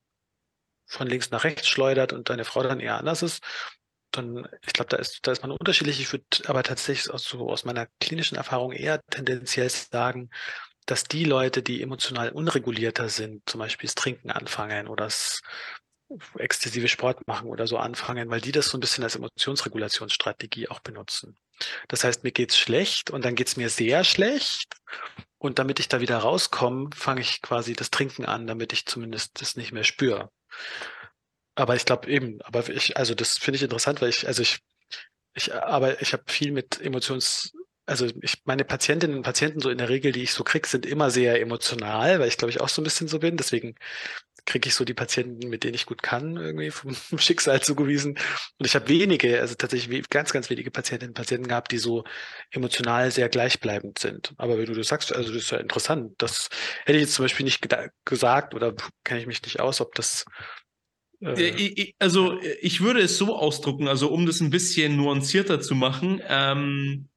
[0.86, 3.44] von links nach rechts schleudert und deine Frau dann eher anders ist,
[4.12, 6.00] dann, ich glaube, da ist, da ist man unterschiedlich.
[6.00, 10.30] Ich würde aber tatsächlich aus, so aus meiner klinischen Erfahrung eher tendenziell sagen,
[10.86, 15.42] dass die Leute, die emotional unregulierter sind, zum Beispiel das Trinken anfangen oder das
[16.38, 20.80] exzessive Sport machen oder so anfangen, weil die das so ein bisschen als Emotionsregulationsstrategie auch
[20.80, 21.36] benutzen.
[21.88, 24.76] Das heißt, mir geht's schlecht und dann geht's mir sehr schlecht.
[25.38, 29.42] Und damit ich da wieder rauskomme, fange ich quasi das Trinken an, damit ich zumindest
[29.42, 30.30] das nicht mehr spüre.
[31.56, 34.60] Aber ich glaube eben, aber ich, also das finde ich interessant, weil ich, also ich,
[35.34, 37.54] ich, aber ich habe viel mit Emotions,
[37.86, 40.86] also ich, meine Patientinnen und Patienten so in der Regel, die ich so krieg, sind
[40.86, 43.38] immer sehr emotional, weil ich glaube ich auch so ein bisschen so bin.
[43.38, 43.76] Deswegen
[44.46, 48.18] kriege ich so die Patienten, mit denen ich gut kann, irgendwie vom Schicksal zugewiesen.
[48.58, 52.04] Und ich habe wenige, also tatsächlich ganz, ganz wenige Patientinnen und Patienten gehabt, die so
[52.52, 54.34] emotional sehr gleichbleibend sind.
[54.38, 56.14] Aber wenn du das sagst, also das ist ja interessant.
[56.20, 56.50] Das
[56.86, 57.68] hätte ich jetzt zum Beispiel nicht
[58.06, 58.74] gesagt oder
[59.04, 60.26] kenne ich mich nicht aus, ob das
[61.22, 66.22] äh, also ich würde es so ausdrucken, also um das ein bisschen nuancierter zu machen.
[66.28, 67.10] Ähm,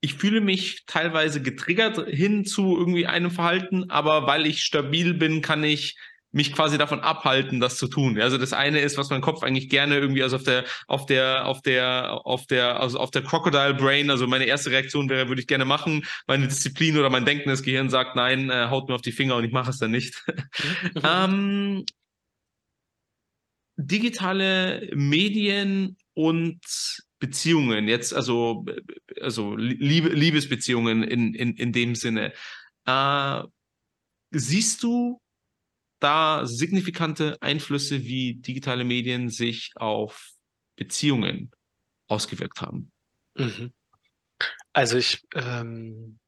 [0.00, 5.42] ich fühle mich teilweise getriggert hin zu irgendwie einem Verhalten, aber weil ich stabil bin,
[5.42, 5.96] kann ich
[6.32, 8.20] mich quasi davon abhalten, das zu tun.
[8.20, 11.46] Also das eine ist, was mein Kopf eigentlich gerne irgendwie also auf der auf der
[11.46, 15.40] auf der auf der also auf der Crocodile Brain, also meine erste Reaktion wäre, würde
[15.40, 16.04] ich gerne machen.
[16.26, 19.44] Meine Disziplin oder mein denkendes Gehirn sagt, nein, äh, haut mir auf die Finger und
[19.44, 20.24] ich mache es dann nicht.
[21.02, 21.84] Ähm,
[23.76, 26.60] digitale Medien und
[27.18, 28.64] Beziehungen, jetzt also,
[29.20, 32.32] also Liebe, Liebesbeziehungen in, in, in dem Sinne.
[32.86, 33.42] Äh,
[34.30, 35.20] siehst du
[36.00, 40.30] da signifikante Einflüsse, wie digitale Medien sich auf
[40.76, 41.50] Beziehungen
[42.08, 42.90] ausgewirkt haben?
[43.34, 43.72] Mhm.
[44.72, 46.18] Also ich ähm,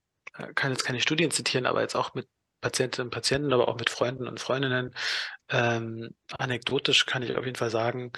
[0.55, 2.29] kann jetzt keine Studien zitieren, aber jetzt auch mit
[2.61, 4.95] Patientinnen und Patienten, aber auch mit Freunden und Freundinnen.
[5.49, 8.13] Ähm, anekdotisch kann ich auf jeden Fall sagen,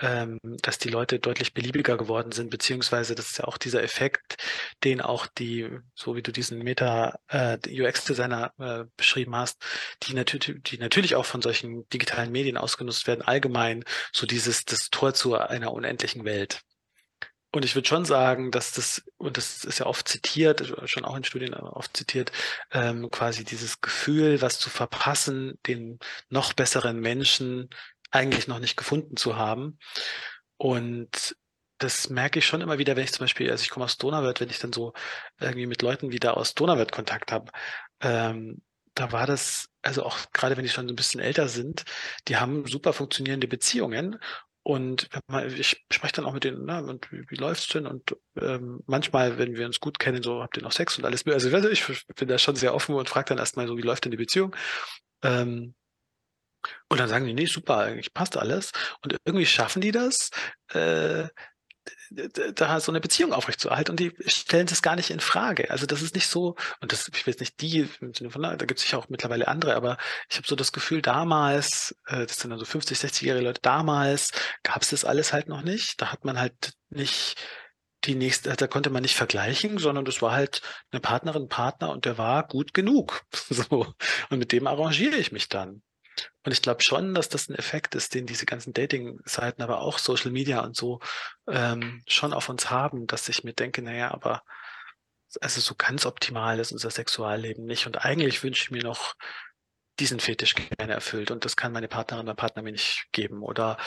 [0.00, 4.36] ähm, dass die Leute deutlich beliebiger geworden sind, beziehungsweise das ist ja auch dieser Effekt,
[4.84, 9.64] den auch die, so wie du diesen Meta äh, äh, beschrieben hast,
[10.02, 14.90] die natürlich, die natürlich auch von solchen digitalen Medien ausgenutzt werden, allgemein so dieses das
[14.90, 16.62] Tor zu einer unendlichen Welt.
[17.56, 21.16] Und ich würde schon sagen, dass das, und das ist ja oft zitiert, schon auch
[21.16, 22.30] in Studien oft zitiert,
[22.70, 27.70] ähm, quasi dieses Gefühl, was zu verpassen, den noch besseren Menschen
[28.10, 29.78] eigentlich noch nicht gefunden zu haben.
[30.56, 31.36] Und
[31.78, 34.40] das merke ich schon immer wieder, wenn ich zum Beispiel, also ich komme aus Donauwörth,
[34.40, 34.92] wenn ich dann so
[35.40, 37.52] irgendwie mit Leuten wieder aus Donauwörth Kontakt habe,
[38.00, 38.62] ähm,
[38.94, 41.84] da war das, also auch gerade wenn die schon so ein bisschen älter sind,
[42.28, 44.18] die haben super funktionierende Beziehungen
[44.62, 45.08] und
[45.54, 47.86] ich spreche dann auch mit denen, na, und wie, wie läuft's denn?
[47.86, 51.24] Und ähm, manchmal, wenn wir uns gut kennen, so habt ihr noch Sex und alles.
[51.24, 51.86] Also ich
[52.16, 54.56] bin da schon sehr offen und frage dann erstmal so, wie läuft denn die Beziehung?
[55.22, 55.76] Ähm,
[56.88, 58.72] und dann sagen die, nee, super, eigentlich passt alles.
[59.02, 60.30] Und irgendwie schaffen die das,
[60.72, 61.28] äh,
[62.10, 65.70] da so eine Beziehung aufrechtzuerhalten und die stellen das gar nicht in Frage.
[65.70, 68.98] Also das ist nicht so, und das, ich weiß nicht die, da gibt es sicher
[68.98, 69.96] auch mittlerweile andere, aber
[70.28, 74.82] ich habe so das Gefühl, damals, äh, das sind also 50, 60-jährige Leute, damals gab
[74.82, 76.00] es das alles halt noch nicht.
[76.00, 77.36] Da hat man halt nicht
[78.04, 82.04] die nächste, da konnte man nicht vergleichen, sondern das war halt eine Partnerin, Partner und
[82.04, 83.22] der war gut genug.
[83.48, 83.94] So.
[84.30, 85.82] Und mit dem arrangiere ich mich dann.
[86.44, 89.98] Und ich glaube schon, dass das ein Effekt ist, den diese ganzen Dating-Seiten, aber auch
[89.98, 91.00] Social Media und so
[91.48, 94.42] ähm, schon auf uns haben, dass ich mir denke, naja, aber
[95.40, 97.86] also so ganz optimal ist unser Sexualleben nicht.
[97.86, 99.14] Und eigentlich wünsche ich mir noch
[99.98, 103.42] diesen Fetisch gerne erfüllt und das kann meine Partnerin oder Partner mir nicht geben.
[103.42, 103.78] Oder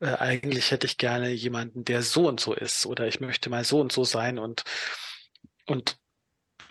[0.00, 3.64] äh, eigentlich hätte ich gerne jemanden, der so und so ist oder ich möchte mal
[3.64, 4.64] so und so sein und
[5.66, 5.98] und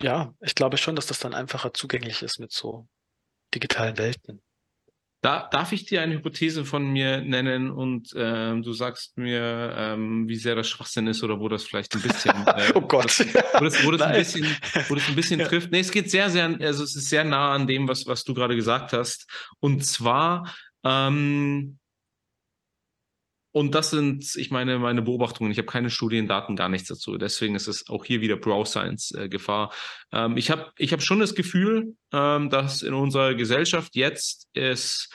[0.00, 2.88] ja, ich glaube schon, dass das dann einfacher zugänglich ist mit so
[3.54, 4.42] digitalen Welten.
[5.26, 10.28] Da, darf ich dir eine Hypothese von mir nennen und ähm, du sagst mir, ähm,
[10.28, 13.18] wie sehr das Schwachsinn ist oder wo das vielleicht ein bisschen, äh, oh Gott,
[13.58, 14.46] wo das, wo das ein bisschen,
[14.86, 15.72] wo das ein bisschen trifft.
[15.72, 18.34] Nee, es geht sehr, sehr, also es ist sehr nah an dem, was, was du
[18.34, 19.28] gerade gesagt hast.
[19.58, 20.54] Und zwar,
[20.84, 21.80] ähm,
[23.56, 25.50] und das sind, ich meine, meine Beobachtungen.
[25.50, 27.16] Ich habe keine Studien, Daten, gar nichts dazu.
[27.16, 29.72] Deswegen ist es auch hier wieder Brow Science äh, Gefahr.
[30.12, 35.08] Ähm, ich habe ich hab schon das Gefühl, ähm, dass in unserer Gesellschaft jetzt es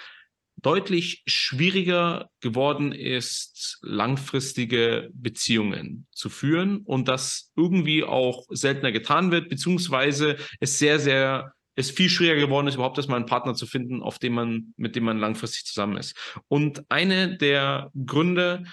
[0.55, 9.49] deutlich schwieriger geworden ist, langfristige Beziehungen zu führen und das irgendwie auch seltener getan wird,
[9.49, 14.01] beziehungsweise es sehr, sehr es viel schwieriger geworden ist, überhaupt erstmal einen Partner zu finden,
[14.01, 16.15] auf dem man, mit dem man langfristig zusammen ist.
[16.47, 18.63] Und eine der Gründe,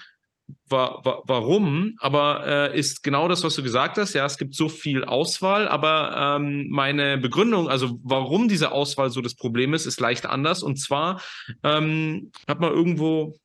[0.67, 4.13] war, war, warum, aber äh, ist genau das, was du gesagt hast.
[4.13, 9.21] Ja, es gibt so viel Auswahl, aber ähm, meine Begründung, also warum diese Auswahl so
[9.21, 10.63] das Problem ist, ist leicht anders.
[10.63, 11.21] Und zwar
[11.63, 13.37] ähm, hat man irgendwo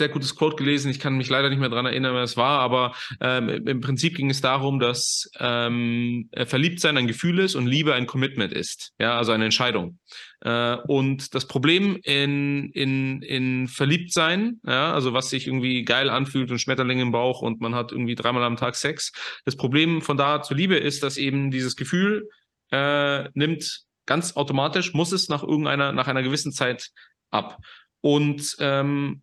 [0.00, 0.90] sehr gutes Quote gelesen.
[0.90, 4.16] Ich kann mich leider nicht mehr dran erinnern, wer es war, aber ähm, im Prinzip
[4.16, 8.92] ging es darum, dass ähm, Verliebtsein ein Gefühl ist und Liebe ein Commitment ist.
[8.98, 9.98] Ja, also eine Entscheidung.
[10.40, 16.50] Äh, und das Problem in, in, in Verliebtsein, ja, also was sich irgendwie geil anfühlt
[16.50, 19.12] und Schmetterling im Bauch und man hat irgendwie dreimal am Tag Sex.
[19.44, 22.28] Das Problem von da zur Liebe ist, dass eben dieses Gefühl
[22.72, 26.88] äh, nimmt ganz automatisch, muss es nach irgendeiner, nach einer gewissen Zeit
[27.30, 27.58] ab.
[28.00, 29.20] Und ähm,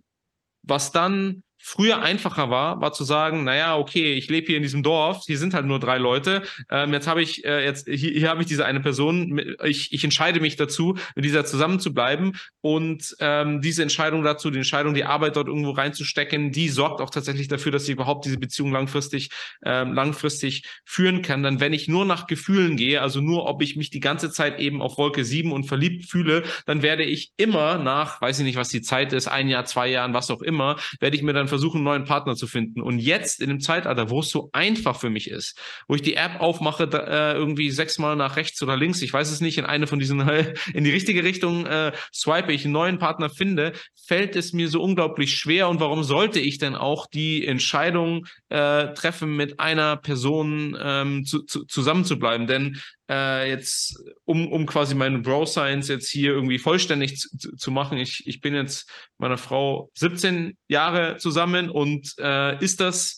[0.68, 4.84] was dann früher einfacher war, war zu sagen, naja, okay, ich lebe hier in diesem
[4.84, 8.30] Dorf, hier sind halt nur drei Leute, ähm, jetzt habe ich, äh, jetzt hier, hier
[8.30, 12.34] habe ich diese eine Person, ich, ich entscheide mich dazu, mit dieser zusammen zu bleiben
[12.62, 17.10] und ähm, diese Entscheidung dazu, die Entscheidung, die Arbeit dort irgendwo reinzustecken, die sorgt auch
[17.10, 19.30] tatsächlich dafür, dass ich überhaupt diese Beziehung langfristig,
[19.66, 21.44] ähm, langfristig führen kann.
[21.44, 24.60] Dann, wenn ich nur nach Gefühlen gehe, also nur, ob ich mich die ganze Zeit
[24.60, 28.58] eben auf Wolke 7 und verliebt fühle, dann werde ich immer nach, weiß ich nicht,
[28.58, 31.47] was die Zeit ist, ein Jahr, zwei Jahren, was auch immer, werde ich mir dann
[31.48, 32.82] versuchen, einen neuen Partner zu finden.
[32.82, 36.16] Und jetzt in dem Zeitalter, wo es so einfach für mich ist, wo ich die
[36.16, 39.66] App aufmache, da, äh, irgendwie sechsmal nach rechts oder links, ich weiß es nicht, in
[39.66, 40.20] eine von diesen,
[40.74, 44.82] in die richtige Richtung äh, swipe, ich einen neuen Partner finde, fällt es mir so
[44.82, 45.70] unglaublich schwer.
[45.70, 51.44] Und warum sollte ich denn auch die Entscheidung äh, treffen, mit einer Person ähm, zu,
[51.44, 52.48] zu, zusammen zu bleiben?
[52.48, 52.78] Denn
[53.10, 57.98] äh, jetzt, um, um quasi meine Bro Science jetzt hier irgendwie vollständig zu, zu machen.
[57.98, 63.18] Ich, ich bin jetzt meiner Frau 17 Jahre zusammen und äh, ist das,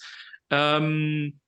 [0.49, 1.39] ähm,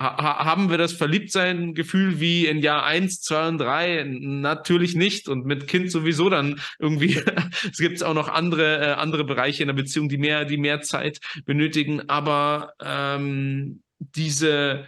[0.00, 4.04] ha haben wir das Verliebtsein-Gefühl wie in Jahr 1, 2 und 3?
[4.04, 5.28] Natürlich nicht.
[5.28, 7.20] Und mit Kind sowieso dann irgendwie.
[7.70, 10.82] es gibt auch noch andere, äh, andere Bereiche in der Beziehung, die mehr, die mehr
[10.82, 12.08] Zeit benötigen.
[12.08, 14.86] Aber ähm, diese,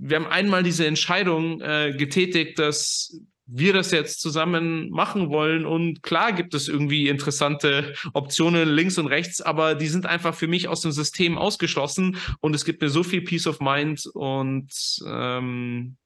[0.00, 3.20] wir haben einmal diese Entscheidung äh, getätigt, dass
[3.52, 5.66] wir das jetzt zusammen machen wollen.
[5.66, 10.46] Und klar gibt es irgendwie interessante Optionen links und rechts, aber die sind einfach für
[10.46, 14.72] mich aus dem System ausgeschlossen und es gibt mir so viel Peace of Mind und
[15.06, 15.96] ähm,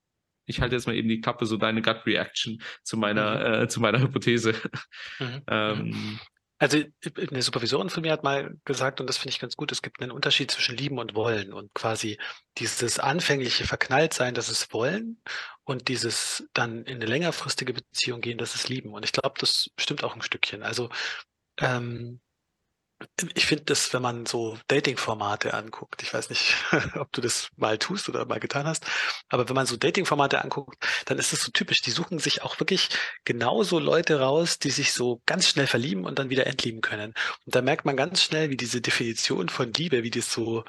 [0.46, 3.64] ich halte jetzt mal eben die Klappe, so deine Gut Reaction zu meiner, mhm.
[3.64, 4.54] äh, zu meiner Hypothese.
[5.18, 5.42] Mhm.
[5.48, 6.18] ähm,
[6.58, 6.78] also
[7.30, 10.00] eine Supervisorin von mir hat mal gesagt, und das finde ich ganz gut, es gibt
[10.00, 12.18] einen Unterschied zwischen Lieben und Wollen und quasi
[12.58, 15.20] dieses anfängliche Verknalltsein, das ist Wollen
[15.64, 18.92] und dieses dann in eine längerfristige Beziehung gehen, das ist Lieben.
[18.92, 20.62] Und ich glaube, das stimmt auch ein Stückchen.
[20.62, 20.90] Also
[21.60, 22.20] ähm,
[23.34, 26.54] ich finde das, wenn man so Dating-Formate anguckt, ich weiß nicht,
[26.98, 28.84] ob du das mal tust oder mal getan hast,
[29.28, 30.76] aber wenn man so Dating-Formate anguckt,
[31.06, 31.80] dann ist es so typisch.
[31.82, 32.88] Die suchen sich auch wirklich
[33.24, 37.14] genauso Leute raus, die sich so ganz schnell verlieben und dann wieder entlieben können.
[37.46, 40.64] Und da merkt man ganz schnell, wie diese Definition von Liebe, wie die so,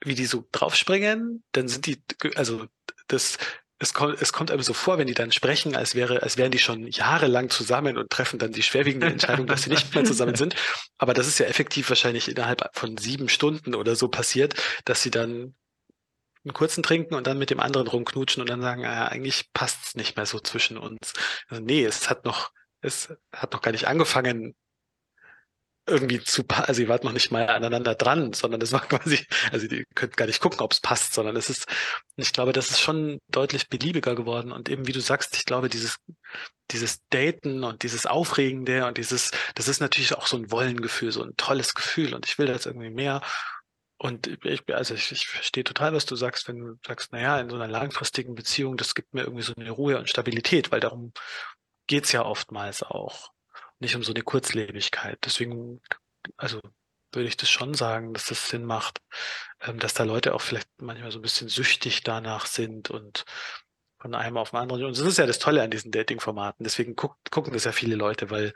[0.00, 2.02] wie die so draufspringen, dann sind die,
[2.34, 2.66] also
[3.08, 3.38] das
[3.78, 6.50] es kommt, es kommt einem so vor, wenn die dann sprechen, als wäre, als wären
[6.50, 10.34] die schon jahrelang zusammen und treffen dann die schwerwiegende Entscheidung, dass sie nicht mehr zusammen
[10.36, 10.54] sind.
[10.98, 14.54] Aber das ist ja effektiv wahrscheinlich innerhalb von sieben Stunden oder so passiert,
[14.84, 15.54] dass sie dann
[16.44, 19.78] einen kurzen trinken und dann mit dem anderen rumknutschen und dann sagen, ah, eigentlich passt
[19.84, 21.12] es nicht mehr so zwischen uns.
[21.48, 24.54] Also nee, es hat noch, es hat noch gar nicht angefangen,
[25.86, 29.66] irgendwie zu, also ihr wart noch nicht mal aneinander dran, sondern das war quasi, also
[29.66, 31.66] ihr könnt gar nicht gucken, ob es passt, sondern es ist,
[32.16, 34.52] ich glaube, das ist schon deutlich beliebiger geworden.
[34.52, 35.96] Und eben wie du sagst, ich glaube, dieses,
[36.70, 41.22] dieses Daten und dieses Aufregende und dieses, das ist natürlich auch so ein Wollengefühl, so
[41.22, 42.14] ein tolles Gefühl.
[42.14, 43.22] Und ich will das irgendwie mehr.
[43.98, 47.48] Und ich, also ich, ich verstehe total, was du sagst, wenn du sagst, naja, in
[47.48, 51.12] so einer langfristigen Beziehung, das gibt mir irgendwie so eine Ruhe und Stabilität, weil darum
[51.86, 53.30] geht's ja oftmals auch
[53.80, 55.18] nicht um so eine Kurzlebigkeit.
[55.24, 55.80] Deswegen,
[56.36, 56.60] also
[57.12, 59.00] würde ich das schon sagen, dass das Sinn macht,
[59.62, 63.24] ähm, dass da Leute auch vielleicht manchmal so ein bisschen süchtig danach sind und
[63.98, 64.84] von einem auf den anderen.
[64.84, 66.64] Und das ist ja das Tolle an diesen Dating-Formaten.
[66.64, 68.52] Deswegen guck, gucken das ja viele Leute, weil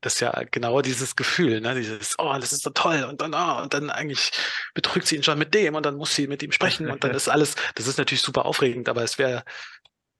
[0.00, 1.74] das ist ja genau dieses Gefühl, ne?
[1.74, 4.30] dieses, oh, das ist so toll und dann, oh, und dann eigentlich
[4.72, 7.10] betrügt sie ihn schon mit dem und dann muss sie mit ihm sprechen und dann
[7.14, 9.44] ist alles, das ist natürlich super aufregend, aber es wäre,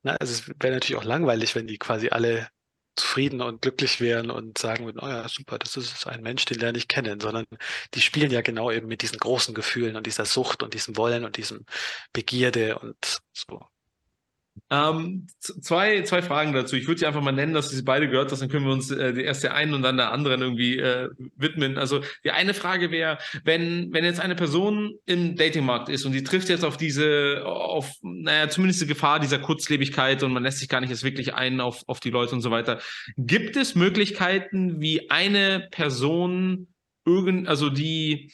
[0.03, 2.49] ne, also es wäre natürlich auch langweilig, wenn die quasi alle
[2.97, 6.59] zufrieden und glücklich wären und sagen würden, oh ja, super, das ist ein Mensch, den
[6.59, 7.47] lerne ich kennen, sondern
[7.95, 11.25] die spielen ja genau eben mit diesen großen Gefühlen und dieser Sucht und diesem Wollen
[11.25, 11.65] und diesem
[12.13, 13.61] Begierde und so.
[14.69, 16.77] Ähm, zwei, zwei Fragen dazu.
[16.77, 18.73] Ich würde die einfach mal nennen, dass du sie beide gehört hast, dann können wir
[18.73, 21.79] uns äh, die erste einen und dann der anderen irgendwie äh, widmen.
[21.79, 26.23] Also die eine Frage wäre, wenn, wenn jetzt eine Person im Datingmarkt ist und die
[26.23, 30.69] trifft jetzt auf diese, auf, naja, zumindest die Gefahr dieser Kurzlebigkeit und man lässt sich
[30.69, 32.81] gar nicht jetzt wirklich ein auf, auf die Leute und so weiter.
[33.17, 36.69] Gibt es Möglichkeiten, wie eine Person
[37.05, 38.33] irgend, also die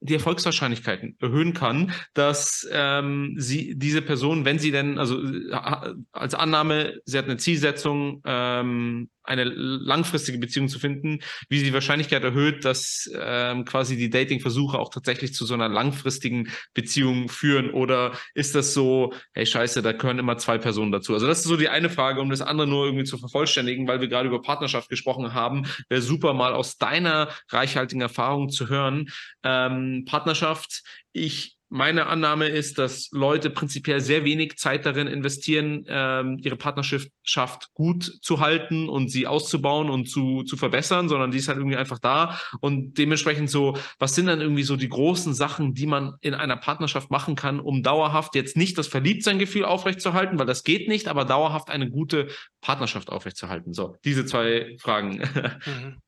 [0.00, 6.34] die Erfolgswahrscheinlichkeiten erhöhen kann, dass ähm, sie diese Person, wenn sie denn, also äh, als
[6.34, 12.24] Annahme, sie hat eine Zielsetzung, ähm, eine langfristige Beziehung zu finden, wie sie die Wahrscheinlichkeit
[12.24, 17.70] erhöht, dass ähm, quasi die Dating-Versuche auch tatsächlich zu so einer langfristigen Beziehung führen?
[17.70, 21.14] Oder ist das so, hey Scheiße, da gehören immer zwei Personen dazu?
[21.14, 24.00] Also das ist so die eine Frage, um das andere nur irgendwie zu vervollständigen, weil
[24.00, 25.66] wir gerade über Partnerschaft gesprochen haben.
[25.88, 29.10] Wäre super mal aus deiner reichhaltigen Erfahrung zu hören.
[29.42, 36.36] Ähm, Partnerschaft, ich meine Annahme ist, dass Leute prinzipiell sehr wenig Zeit darin investieren, ähm,
[36.42, 41.46] ihre Partnerschaft gut zu halten und sie auszubauen und zu, zu verbessern, sondern die ist
[41.46, 42.40] halt irgendwie einfach da.
[42.60, 46.56] Und dementsprechend so, was sind dann irgendwie so die großen Sachen, die man in einer
[46.56, 51.24] Partnerschaft machen kann, um dauerhaft jetzt nicht das Verliebtsein-Gefühl aufrechtzuerhalten, weil das geht nicht, aber
[51.24, 52.28] dauerhaft eine gute
[52.60, 53.72] Partnerschaft aufrechtzuerhalten.
[53.74, 55.22] So, diese zwei Fragen.
[55.66, 56.00] Mhm.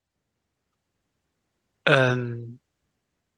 [1.86, 2.60] Ähm,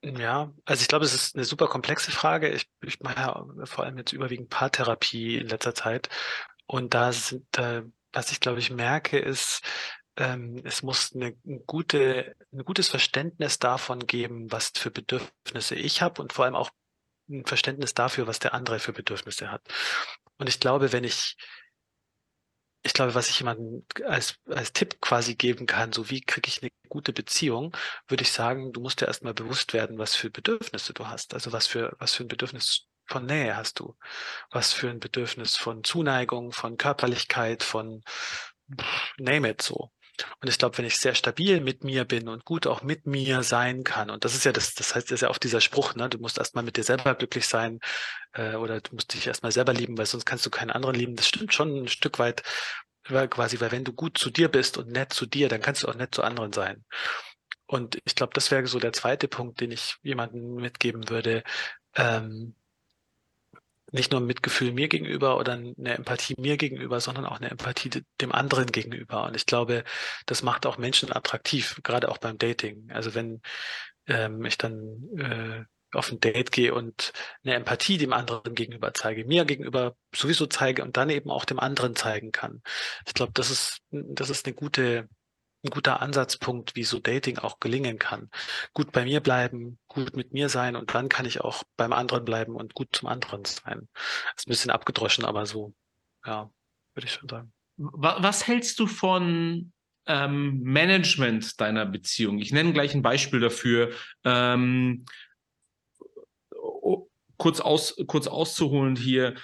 [0.05, 2.51] ja, also ich glaube, es ist eine super komplexe Frage.
[2.51, 6.09] Ich, ich mache ja vor allem jetzt überwiegend Paartherapie in letzter Zeit.
[6.67, 7.83] Und da sind, äh,
[8.13, 9.63] was ich glaube ich merke, ist,
[10.17, 16.03] ähm, es muss eine, eine gute, ein gutes Verständnis davon geben, was für Bedürfnisse ich
[16.03, 16.71] habe und vor allem auch
[17.29, 19.63] ein Verständnis dafür, was der andere für Bedürfnisse hat.
[20.39, 21.37] Und ich glaube, wenn ich
[22.85, 26.62] ich glaube, was ich jemandem als, als Tipp quasi geben kann, so wie kriege ich
[26.62, 27.74] eine gute Beziehung,
[28.09, 31.32] würde ich sagen, du musst dir erstmal bewusst werden, was für Bedürfnisse du hast.
[31.35, 33.97] Also was für, was für ein Bedürfnis von Nähe hast du?
[34.51, 38.05] Was für ein Bedürfnis von Zuneigung, von Körperlichkeit, von
[39.18, 39.91] name it so.
[40.41, 43.43] Und ich glaube, wenn ich sehr stabil mit mir bin und gut auch mit mir
[43.43, 45.95] sein kann, und das ist ja das, das heißt, das ist ja auch dieser Spruch,
[45.95, 47.81] ne, du musst erstmal mit dir selber glücklich sein,
[48.33, 51.17] äh, oder du musst dich erstmal selber lieben, weil sonst kannst du keinen anderen lieben.
[51.17, 52.43] Das stimmt schon ein Stück weit,
[53.09, 55.83] weil quasi, weil wenn du gut zu dir bist und nett zu dir, dann kannst
[55.83, 56.85] du auch nett zu anderen sein.
[57.67, 61.43] Und ich glaube, das wäre so der zweite Punkt, den ich jemandem mitgeben würde.
[61.97, 62.55] Ähm,
[63.95, 68.33] nicht nur Mitgefühl mir gegenüber oder eine Empathie mir gegenüber, sondern auch eine Empathie dem
[68.33, 69.25] anderen gegenüber.
[69.25, 69.85] Und ich glaube,
[70.27, 72.91] das macht auch Menschen attraktiv, gerade auch beim Dating.
[72.91, 73.41] Also wenn
[74.07, 75.65] ähm, ich dann äh,
[75.97, 77.13] auf ein Date gehe und
[77.45, 81.61] eine Empathie dem anderen gegenüber zeige, mir gegenüber sowieso zeige und dann eben auch dem
[81.61, 82.63] anderen zeigen kann.
[83.07, 85.09] Ich glaube, das ist, das ist eine gute,
[85.65, 88.31] ein guter Ansatzpunkt, wie so Dating auch gelingen kann.
[88.73, 92.25] Gut bei mir bleiben, gut mit mir sein und dann kann ich auch beim anderen
[92.25, 93.89] bleiben und gut zum anderen sein.
[94.37, 95.75] Ist ein bisschen abgedroschen, aber so,
[96.25, 96.51] ja,
[96.95, 97.53] würde ich schon sagen.
[97.77, 99.73] Was hältst du von
[100.07, 102.39] ähm, Management deiner Beziehung?
[102.39, 103.93] Ich nenne gleich ein Beispiel dafür.
[104.23, 105.05] Ähm,
[107.37, 109.35] kurz, aus, kurz auszuholen hier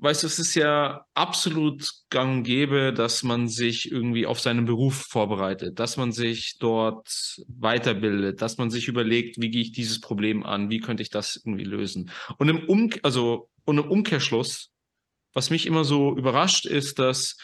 [0.00, 4.64] weißt du, es ist ja absolut gang und gäbe, dass man sich irgendwie auf seinen
[4.64, 10.00] Beruf vorbereitet, dass man sich dort weiterbildet, dass man sich überlegt, wie gehe ich dieses
[10.00, 12.10] Problem an, wie könnte ich das irgendwie lösen.
[12.38, 14.70] Und im, um also, und im Umkehrschluss,
[15.34, 17.36] was mich immer so überrascht, ist, dass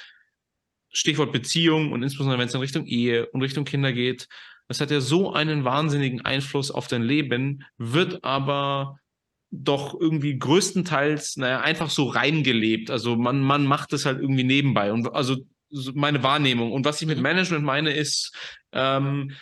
[0.91, 4.29] Stichwort Beziehung und insbesondere wenn es in Richtung Ehe und Richtung Kinder geht,
[4.67, 8.99] das hat ja so einen wahnsinnigen Einfluss auf dein Leben, wird aber
[9.51, 12.91] doch irgendwie größtenteils, naja, einfach so reingelebt.
[12.91, 14.93] Also man, man macht es halt irgendwie nebenbei.
[14.93, 15.37] Und also
[15.95, 16.73] meine Wahrnehmung.
[16.73, 17.23] Und was ich mit mhm.
[17.23, 18.35] Management meine, ist,
[18.73, 19.33] ähm,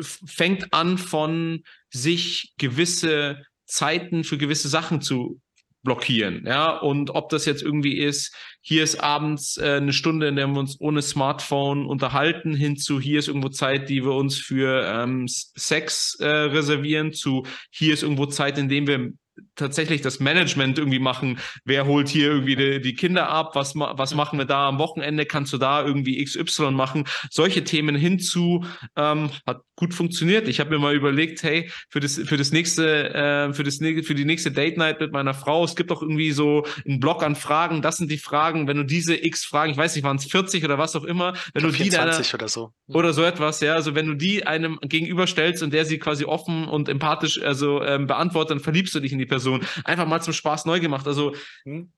[0.00, 5.40] fängt an von sich gewisse Zeiten für gewisse Sachen zu
[5.84, 10.36] blockieren, ja, und ob das jetzt irgendwie ist, hier ist abends äh, eine Stunde, in
[10.36, 14.82] der wir uns ohne Smartphone unterhalten, hinzu, hier ist irgendwo Zeit, die wir uns für
[14.84, 19.12] ähm, Sex äh, reservieren, zu hier ist irgendwo Zeit, in dem wir
[19.56, 21.38] tatsächlich das Management irgendwie machen.
[21.64, 23.54] Wer holt hier irgendwie die, die, Kinder ab?
[23.54, 25.26] Was, was machen wir da am Wochenende?
[25.26, 27.04] Kannst du da irgendwie XY machen?
[27.30, 28.64] Solche Themen hinzu
[28.96, 30.48] ähm, hat gut funktioniert.
[30.48, 34.14] Ich habe mir mal überlegt, hey, für das, für das nächste, äh, für das für
[34.14, 37.36] die nächste Date Night mit meiner Frau, es gibt doch irgendwie so einen Blog an
[37.36, 37.82] Fragen.
[37.82, 38.68] Das sind die Fragen.
[38.68, 41.34] Wenn du diese X Fragen, ich weiß nicht, waren es 40 oder was auch immer,
[41.52, 44.78] wenn du die deiner, oder so oder so etwas, ja, also wenn du die einem
[44.80, 49.12] gegenüberstellst und der sie quasi offen und empathisch also ähm, beantwortet, dann verliebst du dich
[49.12, 49.60] in die Person.
[49.84, 51.06] Einfach mal zum Spaß neu gemacht.
[51.06, 51.90] Also hm?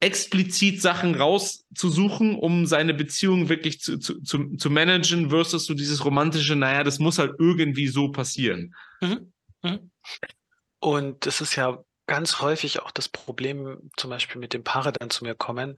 [0.00, 6.04] Explizit Sachen rauszusuchen, um seine Beziehung wirklich zu, zu, zu, zu managen, versus so dieses
[6.04, 8.74] romantische, naja, das muss halt irgendwie so passieren.
[9.00, 9.32] Mhm.
[9.62, 9.90] Mhm.
[10.80, 15.10] Und das ist ja ganz häufig auch das Problem, zum Beispiel mit dem Paare dann
[15.10, 15.76] zu mir kommen,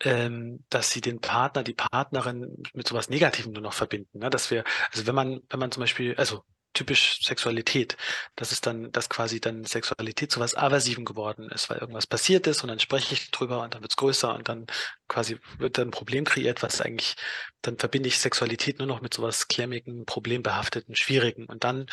[0.00, 4.18] ähm, dass sie den Partner, die Partnerin mit sowas Negativem nur noch verbinden.
[4.18, 4.30] Ne?
[4.30, 6.44] Dass wir, also wenn man, wenn man zum Beispiel, also
[6.80, 7.98] typisch Sexualität,
[8.36, 12.46] dass es dann, dass quasi dann Sexualität zu was Aversiven geworden ist, weil irgendwas passiert
[12.46, 14.66] ist und dann spreche ich drüber und dann wird es größer und dann
[15.06, 17.16] quasi wird dann ein Problem kreiert, was eigentlich,
[17.60, 21.86] dann verbinde ich Sexualität nur noch mit sowas klemmigen, problembehafteten, schwierigen und dann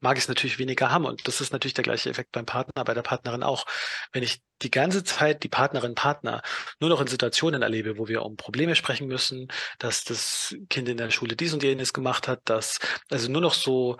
[0.00, 2.84] mag ich es natürlich weniger haben und das ist natürlich der gleiche Effekt beim Partner,
[2.84, 3.64] bei der Partnerin auch.
[4.12, 6.42] Wenn ich die ganze Zeit die Partnerin, Partner
[6.80, 10.98] nur noch in Situationen erlebe, wo wir um Probleme sprechen müssen, dass das Kind in
[10.98, 12.78] der Schule dies und jenes gemacht hat, dass
[13.10, 13.96] also nur noch so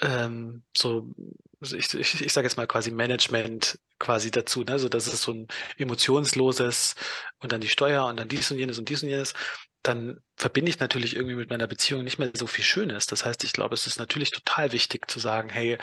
[0.00, 1.14] ähm, so,
[1.60, 4.78] ich, ich, ich sage jetzt mal quasi Management quasi dazu, ne?
[4.78, 6.94] so dass es so ein emotionsloses
[7.38, 9.34] und dann die Steuer und dann dies und jenes und dies und jenes,
[9.82, 13.06] dann verbinde ich natürlich irgendwie mit meiner Beziehung nicht mehr so viel Schönes.
[13.06, 15.78] Das heißt, ich glaube, es ist natürlich total wichtig zu sagen, hey,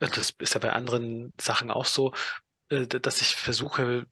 [0.00, 2.14] das ist ja bei anderen Sachen auch so,
[2.70, 4.06] äh, dass ich versuche,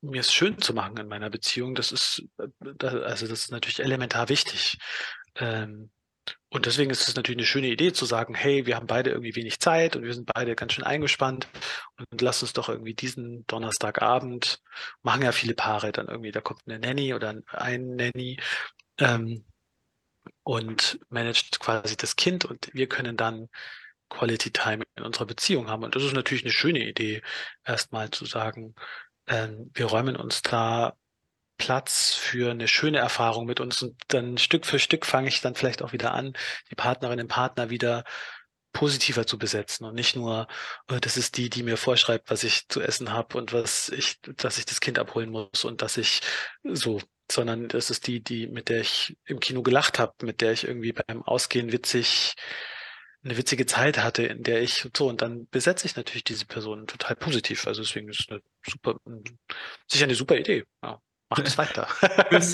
[0.00, 1.74] mir es schön zu machen in meiner Beziehung.
[1.74, 4.78] Das ist, äh, also das ist natürlich elementar wichtig.
[5.36, 5.90] Ähm,
[6.54, 9.34] und deswegen ist es natürlich eine schöne Idee zu sagen, hey, wir haben beide irgendwie
[9.34, 11.48] wenig Zeit und wir sind beide ganz schön eingespannt
[11.96, 14.62] und lass uns doch irgendwie diesen Donnerstagabend,
[15.02, 18.38] machen ja viele Paare dann irgendwie, da kommt eine Nanny oder ein Nanny
[19.00, 19.44] ähm,
[20.44, 23.48] und managt quasi das Kind und wir können dann
[24.08, 25.82] Quality Time in unserer Beziehung haben.
[25.82, 27.22] Und das ist natürlich eine schöne Idee,
[27.64, 28.76] erstmal zu sagen,
[29.26, 30.96] ähm, wir räumen uns da
[31.64, 35.54] Platz für eine schöne Erfahrung mit uns und dann Stück für Stück fange ich dann
[35.54, 36.34] vielleicht auch wieder an,
[36.70, 38.04] die Partnerin, den Partner wieder
[38.74, 40.46] positiver zu besetzen und nicht nur,
[40.88, 44.20] äh, das ist die, die mir vorschreibt, was ich zu essen habe und was ich,
[44.36, 46.20] dass ich das Kind abholen muss und dass ich
[46.64, 47.00] so,
[47.32, 50.64] sondern das ist die, die, mit der ich im Kino gelacht habe, mit der ich
[50.64, 52.34] irgendwie beim Ausgehen witzig
[53.24, 56.86] eine witzige Zeit hatte, in der ich so und dann besetze ich natürlich diese Person
[56.86, 57.66] total positiv.
[57.66, 58.96] Also deswegen ist es eine super,
[59.90, 60.64] sicher eine super Idee.
[60.82, 61.00] Ja.
[61.36, 61.88] Macht es weiter.
[62.30, 62.52] das,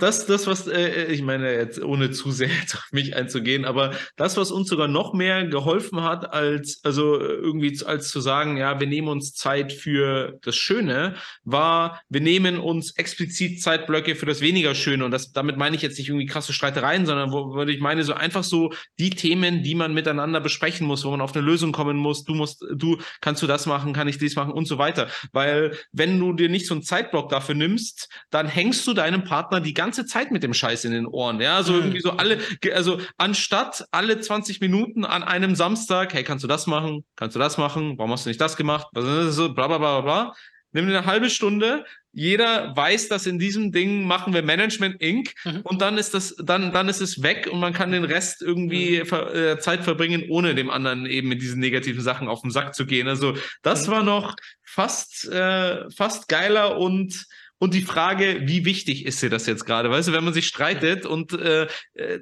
[0.00, 3.92] das, das, was, äh, ich meine, jetzt ohne zu sehr jetzt auf mich einzugehen, aber
[4.16, 8.80] das, was uns sogar noch mehr geholfen hat, als, also irgendwie als zu sagen, ja,
[8.80, 11.14] wir nehmen uns Zeit für das Schöne,
[11.44, 15.04] war, wir nehmen uns explizit Zeitblöcke für das weniger Schöne.
[15.04, 18.04] Und das, damit meine ich jetzt nicht irgendwie krasse Streitereien, sondern wo, wo ich meine,
[18.04, 21.72] so einfach so die Themen, die man miteinander besprechen muss, wo man auf eine Lösung
[21.72, 22.24] kommen muss.
[22.24, 25.08] Du musst, du, kannst du das machen, kann ich dies machen und so weiter.
[25.32, 29.24] Weil, wenn du dir nicht so einen Zeitblock dafür nimmst, nimmst, dann hängst du deinem
[29.24, 31.40] Partner die ganze Zeit mit dem Scheiß in den Ohren.
[31.40, 31.78] Ja, so mhm.
[31.78, 32.38] irgendwie so alle,
[32.74, 37.04] also anstatt alle 20 Minuten an einem Samstag, hey, kannst du das machen?
[37.16, 37.96] Kannst du das machen?
[37.98, 38.88] Warum hast du nicht das gemacht?
[38.94, 40.34] So, bla, bla, bla, bla.
[40.72, 41.84] Nimm dir eine halbe Stunde.
[42.12, 45.32] Jeder weiß, dass in diesem Ding machen wir Management Inc.
[45.44, 45.60] Mhm.
[45.62, 49.00] und dann ist das, dann, dann ist es weg und man kann den Rest irgendwie
[49.00, 49.06] mhm.
[49.06, 52.74] ver, äh, Zeit verbringen, ohne dem anderen eben mit diesen negativen Sachen auf den Sack
[52.74, 53.08] zu gehen.
[53.08, 53.92] Also das mhm.
[53.92, 57.26] war noch fast, äh, fast geiler und
[57.58, 59.90] und die Frage, wie wichtig ist dir das jetzt gerade?
[59.90, 62.18] Weißt du, wenn man sich streitet und äh, äh,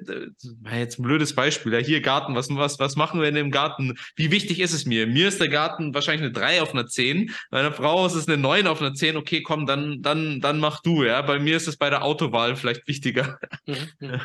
[0.73, 3.95] jetzt ein blödes Beispiel, ja, hier Garten, was, was, was machen wir in dem Garten?
[4.15, 5.05] Wie wichtig ist es mir?
[5.07, 7.31] Mir ist der Garten wahrscheinlich eine 3 auf einer 10.
[7.51, 9.17] Meiner Frau ist es eine 9 auf einer 10.
[9.17, 11.21] Okay, komm, dann, dann, dann mach du, ja.
[11.21, 13.39] Bei mir ist es bei der Autowahl vielleicht wichtiger.
[13.65, 14.21] Mhm, mhm.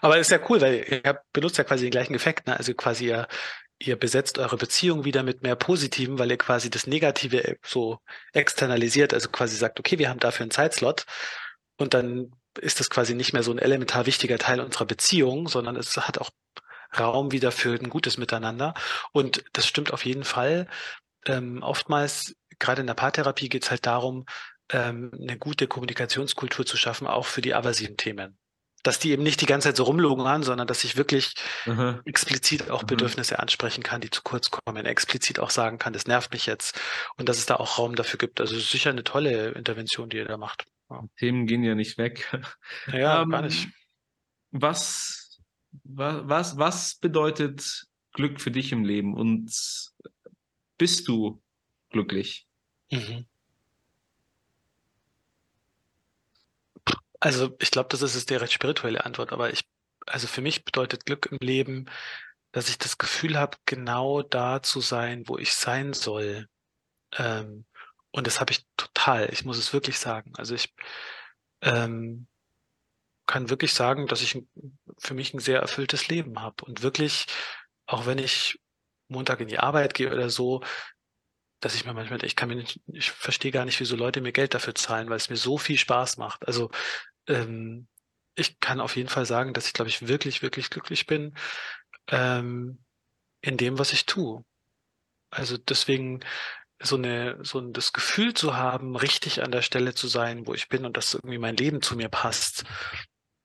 [0.00, 2.56] Aber ist ja cool, weil ihr benutzt ja quasi den gleichen Effekt, ne?
[2.56, 3.28] Also quasi ihr,
[3.78, 8.00] ihr besetzt eure Beziehung wieder mit mehr Positiven, weil ihr quasi das Negative äh, so
[8.32, 11.04] externalisiert, also quasi sagt, okay, wir haben dafür einen Zeitslot
[11.76, 15.76] und dann ist das quasi nicht mehr so ein elementar wichtiger Teil unserer Beziehung, sondern
[15.76, 16.30] es hat auch
[16.98, 18.74] Raum wieder für ein gutes Miteinander.
[19.12, 20.66] Und das stimmt auf jeden Fall.
[21.26, 24.24] Ähm, oftmals, gerade in der Paartherapie, geht es halt darum,
[24.70, 28.38] ähm, eine gute Kommunikationskultur zu schaffen, auch für die aversiven Themen.
[28.82, 31.34] Dass die eben nicht die ganze Zeit so rumlungern, sondern dass ich wirklich
[31.66, 32.00] Aha.
[32.04, 32.86] explizit auch Mhm.
[32.86, 36.80] Bedürfnisse ansprechen kann, die zu kurz kommen, explizit auch sagen kann, das nervt mich jetzt
[37.16, 38.40] und dass es da auch Raum dafür gibt.
[38.40, 40.64] Also es ist sicher eine tolle Intervention, die ihr da macht.
[41.18, 42.30] Themen gehen ja nicht weg.
[42.86, 43.68] Naja, Ähm, gar nicht.
[44.50, 45.38] Was,
[45.84, 49.52] was, was, was bedeutet Glück für dich im Leben und
[50.78, 51.42] bist du
[51.90, 52.46] glücklich?
[52.90, 53.26] Mhm.
[57.20, 59.62] Also ich glaube, das ist jetzt die recht spirituelle Antwort, aber ich,
[60.06, 61.86] also für mich bedeutet Glück im Leben,
[62.52, 66.48] dass ich das Gefühl habe, genau da zu sein, wo ich sein soll.
[67.16, 67.66] Ähm,
[68.10, 70.32] und das habe ich total, ich muss es wirklich sagen.
[70.36, 70.74] Also ich
[71.62, 72.26] ähm,
[73.26, 74.42] kann wirklich sagen, dass ich
[74.98, 77.26] für mich ein sehr erfülltes Leben habe und wirklich,
[77.86, 78.58] auch wenn ich
[79.08, 80.62] Montag in die Arbeit gehe oder so,
[81.60, 84.32] dass ich mir manchmal, ich kann mir nicht, ich verstehe gar nicht, wieso Leute mir
[84.32, 86.46] Geld dafür zahlen, weil es mir so viel Spaß macht.
[86.46, 86.70] Also
[87.28, 87.88] ähm,
[88.34, 91.34] ich kann auf jeden Fall sagen, dass ich, glaube ich, wirklich, wirklich glücklich bin
[92.08, 92.84] ähm,
[93.40, 94.44] in dem, was ich tue.
[95.30, 96.20] Also deswegen
[96.80, 100.54] so eine, so ein, das Gefühl zu haben, richtig an der Stelle zu sein, wo
[100.54, 102.64] ich bin und dass irgendwie mein Leben zu mir passt.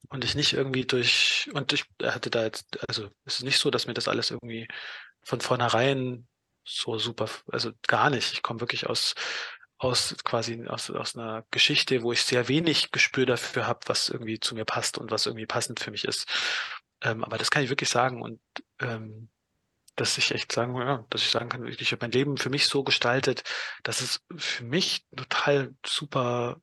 [0.10, 3.72] Und ich nicht irgendwie durch, und ich hatte da jetzt, also es ist nicht so,
[3.72, 4.68] dass mir das alles irgendwie
[5.24, 6.28] von vornherein
[6.66, 8.34] so super, also gar nicht.
[8.34, 9.16] Ich komme wirklich aus,
[9.84, 14.40] aus quasi aus, aus einer Geschichte, wo ich sehr wenig Gespür dafür habe, was irgendwie
[14.40, 16.28] zu mir passt und was irgendwie passend für mich ist.
[17.02, 18.40] Ähm, aber das kann ich wirklich sagen und
[18.80, 19.30] ähm,
[19.96, 22.66] dass ich echt sagen, ja, dass ich sagen kann, ich habe mein Leben für mich
[22.66, 23.44] so gestaltet,
[23.84, 26.60] dass es für mich total super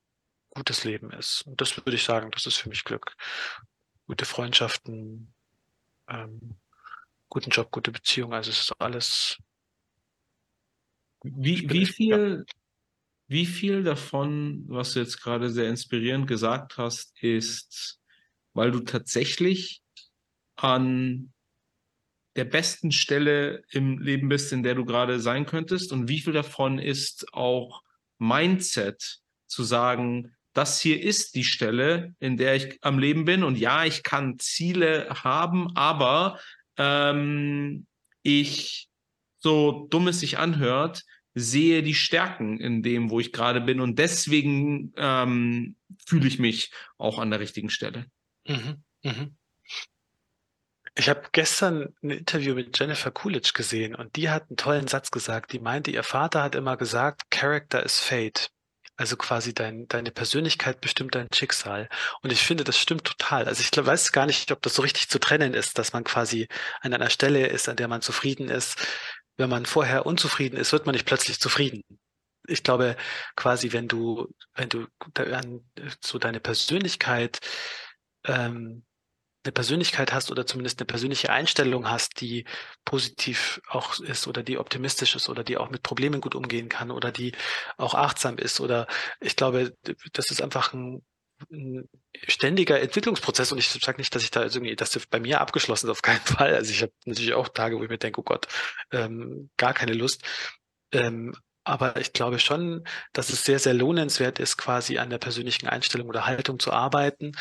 [0.49, 1.43] gutes Leben ist.
[1.43, 3.15] Und das würde ich sagen, das ist für mich Glück.
[4.05, 5.33] Gute Freundschaften,
[6.09, 6.57] ähm,
[7.29, 9.37] guten Job, gute Beziehung, also es ist alles.
[11.23, 12.45] Wie, wie viel,
[13.31, 18.01] wie viel davon, was du jetzt gerade sehr inspirierend gesagt hast, ist,
[18.53, 19.81] weil du tatsächlich
[20.57, 21.31] an
[22.35, 25.93] der besten Stelle im Leben bist, in der du gerade sein könntest?
[25.93, 27.83] Und wie viel davon ist auch
[28.17, 33.45] Mindset zu sagen, das hier ist die Stelle, in der ich am Leben bin.
[33.45, 36.37] Und ja, ich kann Ziele haben, aber
[36.75, 37.87] ähm,
[38.23, 38.89] ich,
[39.39, 43.79] so dumm es sich anhört, sehe die Stärken in dem, wo ich gerade bin.
[43.79, 45.75] Und deswegen ähm,
[46.05, 48.05] fühle ich mich auch an der richtigen Stelle.
[48.47, 49.37] Mhm, mhm.
[50.95, 55.09] Ich habe gestern ein Interview mit Jennifer Coolidge gesehen und die hat einen tollen Satz
[55.09, 55.53] gesagt.
[55.53, 58.51] Die meinte, ihr Vater hat immer gesagt, Character is fate.
[58.97, 61.87] Also quasi dein, deine Persönlichkeit bestimmt dein Schicksal.
[62.21, 63.45] Und ich finde, das stimmt total.
[63.45, 66.47] Also ich weiß gar nicht, ob das so richtig zu trennen ist, dass man quasi
[66.81, 68.85] an einer Stelle ist, an der man zufrieden ist.
[69.41, 71.81] Wenn man vorher unzufrieden ist, wird man nicht plötzlich zufrieden.
[72.47, 72.95] Ich glaube,
[73.35, 74.85] quasi, wenn du, wenn du
[75.99, 77.39] so deine Persönlichkeit
[78.27, 78.85] ähm,
[79.43, 82.45] eine Persönlichkeit hast oder zumindest eine persönliche Einstellung hast, die
[82.85, 86.91] positiv auch ist oder die optimistisch ist oder die auch mit Problemen gut umgehen kann
[86.91, 87.33] oder die
[87.77, 88.85] auch achtsam ist oder
[89.19, 89.75] ich glaube,
[90.13, 91.03] das ist einfach ein,
[91.51, 91.89] ein
[92.27, 95.87] ständiger Entwicklungsprozess und ich sage nicht, dass ich da irgendwie, dass das bei mir abgeschlossen
[95.87, 96.53] ist, auf keinen Fall.
[96.55, 98.47] Also ich habe natürlich auch Tage, wo ich mir denke, oh Gott,
[98.91, 100.23] ähm, gar keine Lust.
[100.91, 101.33] Ähm,
[101.63, 102.83] aber ich glaube schon,
[103.13, 107.33] dass es sehr, sehr lohnenswert ist, quasi an der persönlichen Einstellung oder Haltung zu arbeiten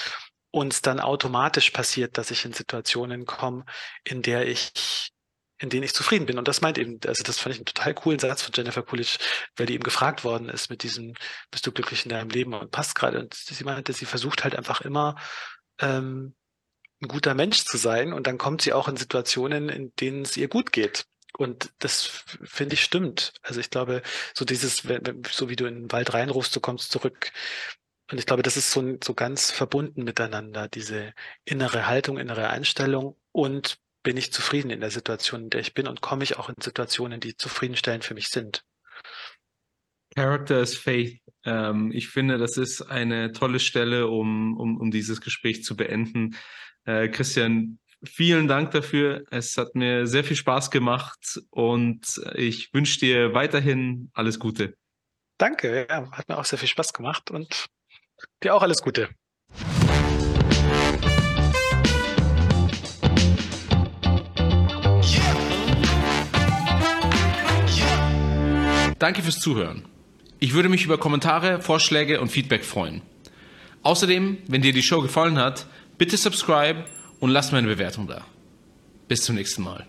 [0.50, 3.64] und dann automatisch passiert, dass ich in Situationen komme,
[4.04, 5.12] in der ich,
[5.60, 6.38] in denen ich zufrieden bin.
[6.38, 9.18] Und das meint eben, also das fand ich einen total coolen Satz von Jennifer Coolidge,
[9.56, 11.14] weil die eben gefragt worden ist mit diesem,
[11.50, 13.20] bist du glücklich in deinem Leben und passt gerade.
[13.20, 15.16] Und sie meinte, sie versucht halt einfach immer,
[15.78, 16.34] ähm,
[17.02, 20.36] ein guter Mensch zu sein und dann kommt sie auch in Situationen, in denen es
[20.36, 21.06] ihr gut geht.
[21.36, 22.04] Und das
[22.42, 23.32] finde ich stimmt.
[23.42, 24.02] Also ich glaube,
[24.34, 24.82] so dieses,
[25.30, 27.32] so wie du in den Wald reinrufst, du kommst zurück.
[28.10, 33.16] Und ich glaube, das ist so, so ganz verbunden miteinander, diese innere Haltung, innere Einstellung
[33.30, 36.48] und bin ich zufrieden in der Situation, in der ich bin und komme ich auch
[36.48, 38.64] in Situationen, die zufriedenstellend für mich sind.
[40.14, 41.20] Character is Faith.
[41.44, 46.36] Ähm, ich finde, das ist eine tolle Stelle, um, um, um dieses Gespräch zu beenden.
[46.84, 49.24] Äh, Christian, vielen Dank dafür.
[49.30, 54.74] Es hat mir sehr viel Spaß gemacht und ich wünsche dir weiterhin alles Gute.
[55.38, 57.66] Danke, ja, hat mir auch sehr viel Spaß gemacht und
[58.42, 59.08] dir auch alles Gute.
[69.00, 69.82] Danke fürs Zuhören.
[70.40, 73.00] Ich würde mich über Kommentare, Vorschläge und Feedback freuen.
[73.82, 75.64] Außerdem, wenn dir die Show gefallen hat,
[75.96, 76.84] bitte subscribe
[77.18, 78.26] und lass mir eine Bewertung da.
[79.08, 79.86] Bis zum nächsten Mal.